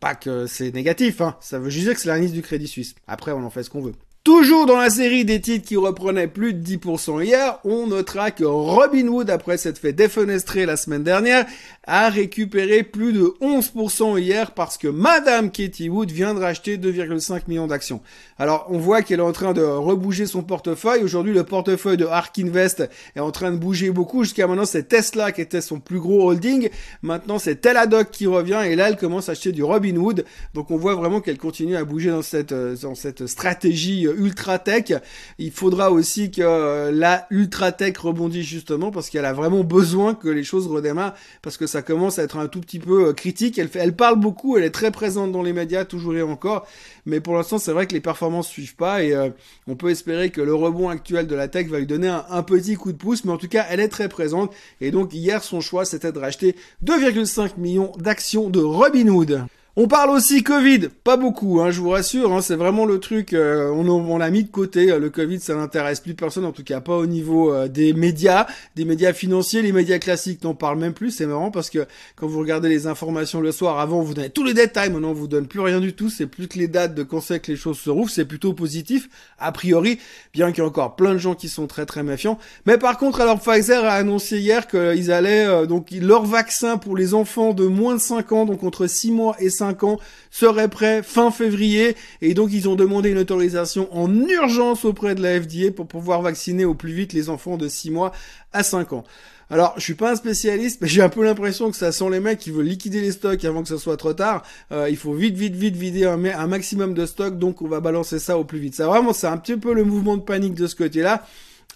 pas 0.00 0.14
que 0.14 0.46
c'est 0.46 0.72
négatif, 0.72 1.20
hein. 1.20 1.36
Ça 1.40 1.58
veut 1.58 1.70
juste 1.70 1.86
dire 1.86 1.94
que 1.94 2.00
c'est 2.00 2.08
l'analyse 2.08 2.32
du 2.32 2.42
Crédit 2.42 2.68
Suisse. 2.68 2.94
Après, 3.06 3.32
on 3.32 3.44
en 3.44 3.50
fait 3.50 3.62
ce 3.62 3.70
qu'on 3.70 3.82
veut. 3.82 3.94
Toujours 4.24 4.64
dans 4.64 4.78
la 4.78 4.88
série 4.88 5.26
des 5.26 5.38
titres 5.38 5.68
qui 5.68 5.76
reprenaient 5.76 6.28
plus 6.28 6.54
de 6.54 6.66
10% 6.66 7.22
hier, 7.22 7.58
on 7.62 7.88
notera 7.88 8.30
que 8.30 8.44
Robinhood, 8.44 9.28
après 9.28 9.58
s'être 9.58 9.76
fait 9.76 9.92
défenestrer 9.92 10.64
la 10.64 10.78
semaine 10.78 11.04
dernière, 11.04 11.44
a 11.86 12.08
récupéré 12.08 12.84
plus 12.84 13.12
de 13.12 13.34
11% 13.42 14.18
hier 14.18 14.52
parce 14.52 14.78
que 14.78 14.88
Madame 14.88 15.50
Katie 15.50 15.90
Wood 15.90 16.10
vient 16.10 16.32
de 16.32 16.40
racheter 16.40 16.78
2,5 16.78 17.42
millions 17.48 17.66
d'actions. 17.66 18.00
Alors, 18.38 18.66
on 18.70 18.78
voit 18.78 19.02
qu'elle 19.02 19.20
est 19.20 19.22
en 19.22 19.32
train 19.32 19.52
de 19.52 19.60
rebouger 19.60 20.24
son 20.24 20.42
portefeuille. 20.42 21.04
Aujourd'hui, 21.04 21.34
le 21.34 21.44
portefeuille 21.44 21.98
de 21.98 22.06
Ark 22.06 22.38
Invest 22.38 22.88
est 23.14 23.20
en 23.20 23.30
train 23.30 23.52
de 23.52 23.58
bouger 23.58 23.90
beaucoup. 23.90 24.24
Jusqu'à 24.24 24.46
maintenant, 24.46 24.64
c'est 24.64 24.88
Tesla 24.88 25.32
qui 25.32 25.42
était 25.42 25.60
son 25.60 25.80
plus 25.80 26.00
gros 26.00 26.30
holding. 26.30 26.70
Maintenant, 27.02 27.38
c'est 27.38 27.56
Teladoc 27.56 28.10
qui 28.10 28.26
revient 28.26 28.62
et 28.64 28.74
là, 28.74 28.88
elle 28.88 28.96
commence 28.96 29.28
à 29.28 29.32
acheter 29.32 29.52
du 29.52 29.62
Robinhood. 29.62 30.24
Donc, 30.54 30.70
on 30.70 30.78
voit 30.78 30.94
vraiment 30.94 31.20
qu'elle 31.20 31.36
continue 31.36 31.76
à 31.76 31.84
bouger 31.84 32.08
dans 32.08 32.22
cette, 32.22 32.52
euh, 32.52 32.74
dans 32.80 32.94
cette 32.94 33.26
stratégie 33.26 34.06
ultra 34.16 34.58
tech. 34.58 34.92
Il 35.38 35.50
faudra 35.50 35.90
aussi 35.90 36.30
que 36.30 36.90
la 36.90 37.26
ultra 37.30 37.72
tech 37.72 37.96
rebondisse 37.98 38.46
justement 38.46 38.90
parce 38.90 39.10
qu'elle 39.10 39.24
a 39.24 39.32
vraiment 39.32 39.64
besoin 39.64 40.14
que 40.14 40.28
les 40.28 40.44
choses 40.44 40.66
redémarrent 40.66 41.14
parce 41.42 41.56
que 41.56 41.66
ça 41.66 41.82
commence 41.82 42.18
à 42.18 42.22
être 42.22 42.36
un 42.36 42.48
tout 42.48 42.60
petit 42.60 42.78
peu 42.78 43.08
euh, 43.08 43.12
critique. 43.12 43.58
Elle 43.58 43.96
parle 43.96 44.18
beaucoup, 44.18 44.56
elle 44.56 44.64
est 44.64 44.70
très 44.70 44.90
présente 44.90 45.32
dans 45.32 45.42
les 45.42 45.52
médias 45.52 45.84
toujours 45.84 46.14
et 46.14 46.22
encore, 46.22 46.66
mais 47.06 47.20
pour 47.20 47.34
l'instant 47.34 47.58
c'est 47.58 47.72
vrai 47.72 47.86
que 47.86 47.94
les 47.94 48.00
performances 48.00 48.48
suivent 48.48 48.76
pas 48.76 49.02
et 49.02 49.14
euh, 49.14 49.30
on 49.66 49.76
peut 49.76 49.90
espérer 49.90 50.30
que 50.30 50.40
le 50.40 50.54
rebond 50.54 50.88
actuel 50.88 51.26
de 51.26 51.34
la 51.34 51.48
tech 51.48 51.66
va 51.68 51.78
lui 51.78 51.86
donner 51.86 52.08
un, 52.08 52.24
un 52.30 52.42
petit 52.42 52.74
coup 52.74 52.92
de 52.92 52.98
pouce, 52.98 53.24
mais 53.24 53.32
en 53.32 53.38
tout 53.38 53.48
cas 53.48 53.66
elle 53.68 53.80
est 53.80 53.88
très 53.88 54.08
présente 54.08 54.52
et 54.80 54.90
donc 54.90 55.12
hier 55.14 55.42
son 55.42 55.60
choix 55.60 55.84
c'était 55.84 56.12
de 56.12 56.18
racheter 56.18 56.56
2,5 56.84 57.58
millions 57.58 57.92
d'actions 57.98 58.50
de 58.50 58.60
Robinhood. 58.60 59.46
On 59.76 59.88
parle 59.88 60.10
aussi 60.10 60.44
Covid, 60.44 60.88
pas 61.02 61.16
beaucoup, 61.16 61.60
hein, 61.60 61.72
je 61.72 61.80
vous 61.80 61.90
rassure, 61.90 62.32
hein, 62.32 62.40
c'est 62.40 62.54
vraiment 62.54 62.86
le 62.86 63.00
truc, 63.00 63.32
euh, 63.32 63.72
on, 63.72 63.88
on 63.88 64.18
l'a 64.18 64.30
mis 64.30 64.44
de 64.44 64.48
côté, 64.48 64.96
le 64.96 65.10
Covid 65.10 65.40
ça 65.40 65.56
n'intéresse 65.56 65.98
plus 65.98 66.14
personne, 66.14 66.44
en 66.44 66.52
tout 66.52 66.62
cas 66.62 66.80
pas 66.80 66.96
au 66.96 67.06
niveau 67.06 67.52
euh, 67.52 67.66
des 67.66 67.92
médias, 67.92 68.46
des 68.76 68.84
médias 68.84 69.12
financiers, 69.12 69.62
les 69.62 69.72
médias 69.72 69.98
classiques 69.98 70.44
n'en 70.44 70.54
parlent 70.54 70.78
même 70.78 70.92
plus, 70.92 71.10
c'est 71.10 71.26
marrant 71.26 71.50
parce 71.50 71.70
que 71.70 71.88
quand 72.14 72.28
vous 72.28 72.38
regardez 72.38 72.68
les 72.68 72.86
informations 72.86 73.40
le 73.40 73.50
soir, 73.50 73.80
avant 73.80 74.00
vous 74.00 74.14
donnait 74.14 74.28
tous 74.28 74.44
les 74.44 74.54
détails, 74.54 74.90
maintenant 74.90 75.10
on 75.10 75.14
vous 75.14 75.26
donne 75.26 75.48
plus 75.48 75.58
rien 75.58 75.80
du 75.80 75.92
tout, 75.92 76.08
c'est 76.08 76.28
plus 76.28 76.46
que 76.46 76.56
les 76.56 76.68
dates 76.68 76.94
de 76.94 77.02
quand 77.02 77.20
c'est 77.20 77.40
que 77.40 77.50
les 77.50 77.58
choses 77.58 77.80
se 77.80 77.90
rouvrent, 77.90 78.10
c'est 78.12 78.26
plutôt 78.26 78.52
positif, 78.52 79.08
a 79.40 79.50
priori, 79.50 79.98
bien 80.32 80.52
qu'il 80.52 80.62
y 80.62 80.64
ait 80.64 80.70
encore 80.70 80.94
plein 80.94 81.14
de 81.14 81.18
gens 81.18 81.34
qui 81.34 81.48
sont 81.48 81.66
très 81.66 81.84
très 81.84 82.04
méfiants, 82.04 82.38
mais 82.64 82.78
par 82.78 82.96
contre 82.96 83.20
alors 83.20 83.40
Pfizer 83.40 83.84
a 83.84 83.94
annoncé 83.94 84.38
hier 84.38 84.68
qu'ils 84.68 85.10
allaient, 85.10 85.48
euh, 85.48 85.66
donc 85.66 85.88
leur 85.90 86.24
vaccin 86.24 86.76
pour 86.76 86.96
les 86.96 87.12
enfants 87.12 87.54
de 87.54 87.66
moins 87.66 87.96
de 87.96 88.00
5 88.00 88.30
ans, 88.30 88.46
donc 88.46 88.62
entre 88.62 88.86
6 88.86 89.10
mois 89.10 89.34
et 89.40 89.50
5 89.50 89.63
ans 89.64 89.98
serait 90.30 90.68
prêt 90.68 91.02
fin 91.02 91.30
février 91.30 91.96
et 92.20 92.34
donc 92.34 92.50
ils 92.52 92.68
ont 92.68 92.76
demandé 92.76 93.10
une 93.10 93.18
autorisation 93.18 93.88
en 93.96 94.12
urgence 94.14 94.84
auprès 94.84 95.14
de 95.14 95.22
la 95.22 95.40
FDA 95.40 95.70
pour 95.70 95.86
pouvoir 95.86 96.22
vacciner 96.22 96.64
au 96.64 96.74
plus 96.74 96.92
vite 96.92 97.12
les 97.12 97.30
enfants 97.30 97.56
de 97.56 97.68
6 97.68 97.90
mois 97.90 98.12
à 98.52 98.62
5 98.62 98.92
ans. 98.92 99.04
Alors, 99.50 99.74
je 99.76 99.82
suis 99.82 99.94
pas 99.94 100.12
un 100.12 100.16
spécialiste, 100.16 100.80
mais 100.80 100.88
j'ai 100.88 101.02
un 101.02 101.08
peu 101.08 101.22
l'impression 101.22 101.70
que 101.70 101.76
ça 101.76 101.92
sent 101.92 102.08
les 102.10 102.20
mecs 102.20 102.38
qui 102.38 102.50
veulent 102.50 102.66
liquider 102.66 103.00
les 103.00 103.12
stocks 103.12 103.44
avant 103.44 103.62
que 103.62 103.68
ce 103.68 103.76
soit 103.76 103.96
trop 103.96 104.14
tard. 104.14 104.42
Euh, 104.72 104.88
il 104.88 104.96
faut 104.96 105.12
vite, 105.12 105.36
vite, 105.36 105.54
vite 105.54 105.76
vider 105.76 106.06
un, 106.06 106.24
un 106.24 106.46
maximum 106.46 106.94
de 106.94 107.04
stocks, 107.04 107.38
donc 107.38 107.60
on 107.60 107.68
va 107.68 107.80
balancer 107.80 108.18
ça 108.18 108.38
au 108.38 108.44
plus 108.44 108.58
vite. 108.58 108.74
Ça 108.74 108.86
vraiment, 108.86 109.12
c'est 109.12 109.26
un 109.26 109.36
petit 109.36 109.56
peu 109.56 109.74
le 109.74 109.84
mouvement 109.84 110.16
de 110.16 110.22
panique 110.22 110.54
de 110.54 110.66
ce 110.66 110.74
côté-là. 110.74 111.26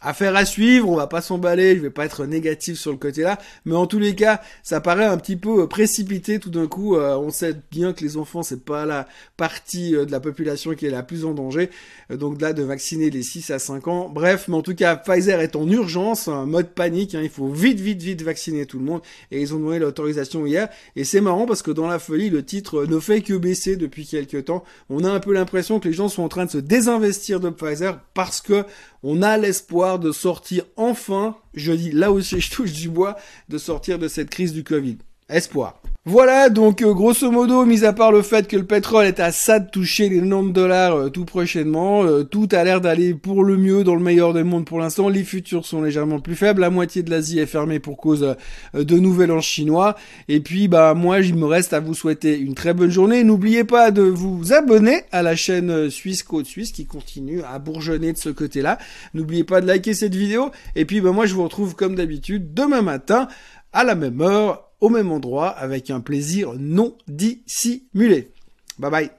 Affaire 0.00 0.36
à 0.36 0.44
suivre, 0.44 0.88
on 0.88 0.96
va 0.96 1.08
pas 1.08 1.20
s'emballer, 1.20 1.76
je 1.76 1.80
vais 1.80 1.90
pas 1.90 2.04
être 2.04 2.24
négatif 2.24 2.78
sur 2.78 2.92
le 2.92 2.98
côté 2.98 3.22
là, 3.22 3.38
mais 3.64 3.74
en 3.74 3.86
tous 3.86 3.98
les 3.98 4.14
cas, 4.14 4.40
ça 4.62 4.80
paraît 4.80 5.04
un 5.04 5.16
petit 5.18 5.36
peu 5.36 5.62
euh, 5.62 5.66
précipité 5.66 6.38
tout 6.38 6.50
d'un 6.50 6.68
coup. 6.68 6.96
Euh, 6.96 7.16
on 7.16 7.30
sait 7.30 7.56
bien 7.70 7.92
que 7.92 8.04
les 8.04 8.16
enfants 8.16 8.42
c'est 8.42 8.64
pas 8.64 8.86
la 8.86 9.08
partie 9.36 9.96
euh, 9.96 10.04
de 10.04 10.12
la 10.12 10.20
population 10.20 10.74
qui 10.74 10.86
est 10.86 10.90
la 10.90 11.02
plus 11.02 11.24
en 11.24 11.34
danger, 11.34 11.70
donc 12.10 12.40
là 12.40 12.52
de 12.52 12.62
vacciner 12.62 13.10
les 13.10 13.22
6 13.22 13.50
à 13.50 13.58
5 13.58 13.88
ans. 13.88 14.08
Bref, 14.08 14.46
mais 14.48 14.56
en 14.56 14.62
tout 14.62 14.74
cas, 14.74 14.96
Pfizer 14.96 15.40
est 15.40 15.56
en 15.56 15.68
urgence, 15.68 16.28
un 16.28 16.46
mode 16.46 16.68
panique, 16.68 17.14
hein, 17.14 17.20
il 17.22 17.30
faut 17.30 17.48
vite, 17.48 17.80
vite, 17.80 18.02
vite 18.02 18.22
vacciner 18.22 18.66
tout 18.66 18.78
le 18.78 18.84
monde, 18.84 19.00
et 19.32 19.40
ils 19.40 19.54
ont 19.54 19.58
donné 19.58 19.78
l'autorisation 19.78 20.46
hier. 20.46 20.68
Et 20.94 21.04
c'est 21.04 21.20
marrant 21.20 21.46
parce 21.46 21.62
que 21.62 21.70
dans 21.70 21.88
la 21.88 21.98
folie, 21.98 22.30
le 22.30 22.44
titre 22.44 22.86
ne 22.86 23.00
fait 23.00 23.20
que 23.20 23.34
baisser 23.34 23.76
depuis 23.76 24.06
quelques 24.06 24.44
temps. 24.44 24.64
On 24.90 25.04
a 25.04 25.10
un 25.10 25.20
peu 25.20 25.32
l'impression 25.32 25.80
que 25.80 25.88
les 25.88 25.94
gens 25.94 26.08
sont 26.08 26.22
en 26.22 26.28
train 26.28 26.44
de 26.44 26.50
se 26.50 26.58
désinvestir 26.58 27.40
de 27.40 27.50
Pfizer 27.50 27.98
parce 28.14 28.40
que 28.40 28.64
on 29.02 29.22
a 29.22 29.36
l'espoir 29.36 29.98
de 29.98 30.12
sortir 30.12 30.64
enfin, 30.76 31.36
je 31.54 31.72
dis 31.72 31.90
là 31.90 32.10
aussi 32.12 32.40
je 32.40 32.50
touche 32.50 32.72
du 32.72 32.88
bois, 32.88 33.16
de 33.48 33.58
sortir 33.58 33.98
de 33.98 34.08
cette 34.08 34.30
crise 34.30 34.52
du 34.52 34.64
Covid. 34.64 34.98
Espoir. 35.28 35.80
Voilà, 36.10 36.48
donc 36.48 36.80
euh, 36.80 36.94
grosso 36.94 37.30
modo, 37.30 37.66
mis 37.66 37.84
à 37.84 37.92
part 37.92 38.12
le 38.12 38.22
fait 38.22 38.48
que 38.48 38.56
le 38.56 38.64
pétrole 38.64 39.04
est 39.04 39.20
à 39.20 39.30
ça 39.30 39.58
de 39.58 39.68
toucher 39.68 40.08
les 40.08 40.20
90 40.20 40.54
dollars 40.54 40.96
euh, 40.96 41.08
tout 41.10 41.26
prochainement, 41.26 42.02
euh, 42.02 42.24
tout 42.24 42.48
a 42.52 42.64
l'air 42.64 42.80
d'aller 42.80 43.12
pour 43.12 43.44
le 43.44 43.58
mieux 43.58 43.84
dans 43.84 43.94
le 43.94 44.00
meilleur 44.00 44.32
des 44.32 44.42
mondes 44.42 44.64
pour 44.64 44.78
l'instant. 44.78 45.10
Les 45.10 45.22
futurs 45.22 45.66
sont 45.66 45.82
légèrement 45.82 46.18
plus 46.18 46.34
faibles. 46.34 46.62
La 46.62 46.70
moitié 46.70 47.02
de 47.02 47.10
l'Asie 47.10 47.40
est 47.40 47.44
fermée 47.44 47.78
pour 47.78 47.98
cause 47.98 48.36
de 48.72 48.98
nouvel 48.98 49.30
an 49.30 49.42
chinois. 49.42 49.96
Et 50.28 50.40
puis, 50.40 50.66
bah 50.66 50.94
moi, 50.94 51.20
il 51.20 51.34
me 51.34 51.44
reste 51.44 51.74
à 51.74 51.80
vous 51.80 51.92
souhaiter 51.92 52.38
une 52.38 52.54
très 52.54 52.72
bonne 52.72 52.90
journée. 52.90 53.22
N'oubliez 53.22 53.64
pas 53.64 53.90
de 53.90 54.00
vous 54.00 54.54
abonner 54.54 55.02
à 55.12 55.22
la 55.22 55.36
chaîne 55.36 55.90
Suisse 55.90 56.22
Côte 56.22 56.46
Suisse 56.46 56.72
qui 56.72 56.86
continue 56.86 57.42
à 57.42 57.58
bourgeonner 57.58 58.14
de 58.14 58.18
ce 58.18 58.30
côté-là. 58.30 58.78
N'oubliez 59.12 59.44
pas 59.44 59.60
de 59.60 59.66
liker 59.66 59.92
cette 59.92 60.14
vidéo. 60.14 60.52
Et 60.74 60.86
puis, 60.86 61.02
bah 61.02 61.12
moi, 61.12 61.26
je 61.26 61.34
vous 61.34 61.44
retrouve 61.44 61.74
comme 61.74 61.96
d'habitude 61.96 62.54
demain 62.54 62.80
matin 62.80 63.28
à 63.74 63.84
la 63.84 63.94
même 63.94 64.22
heure 64.22 64.67
au 64.80 64.88
même 64.88 65.10
endroit 65.10 65.48
avec 65.48 65.90
un 65.90 66.00
plaisir 66.00 66.52
non 66.58 66.96
dissimulé. 67.08 68.30
Bye 68.78 68.90
bye 68.90 69.18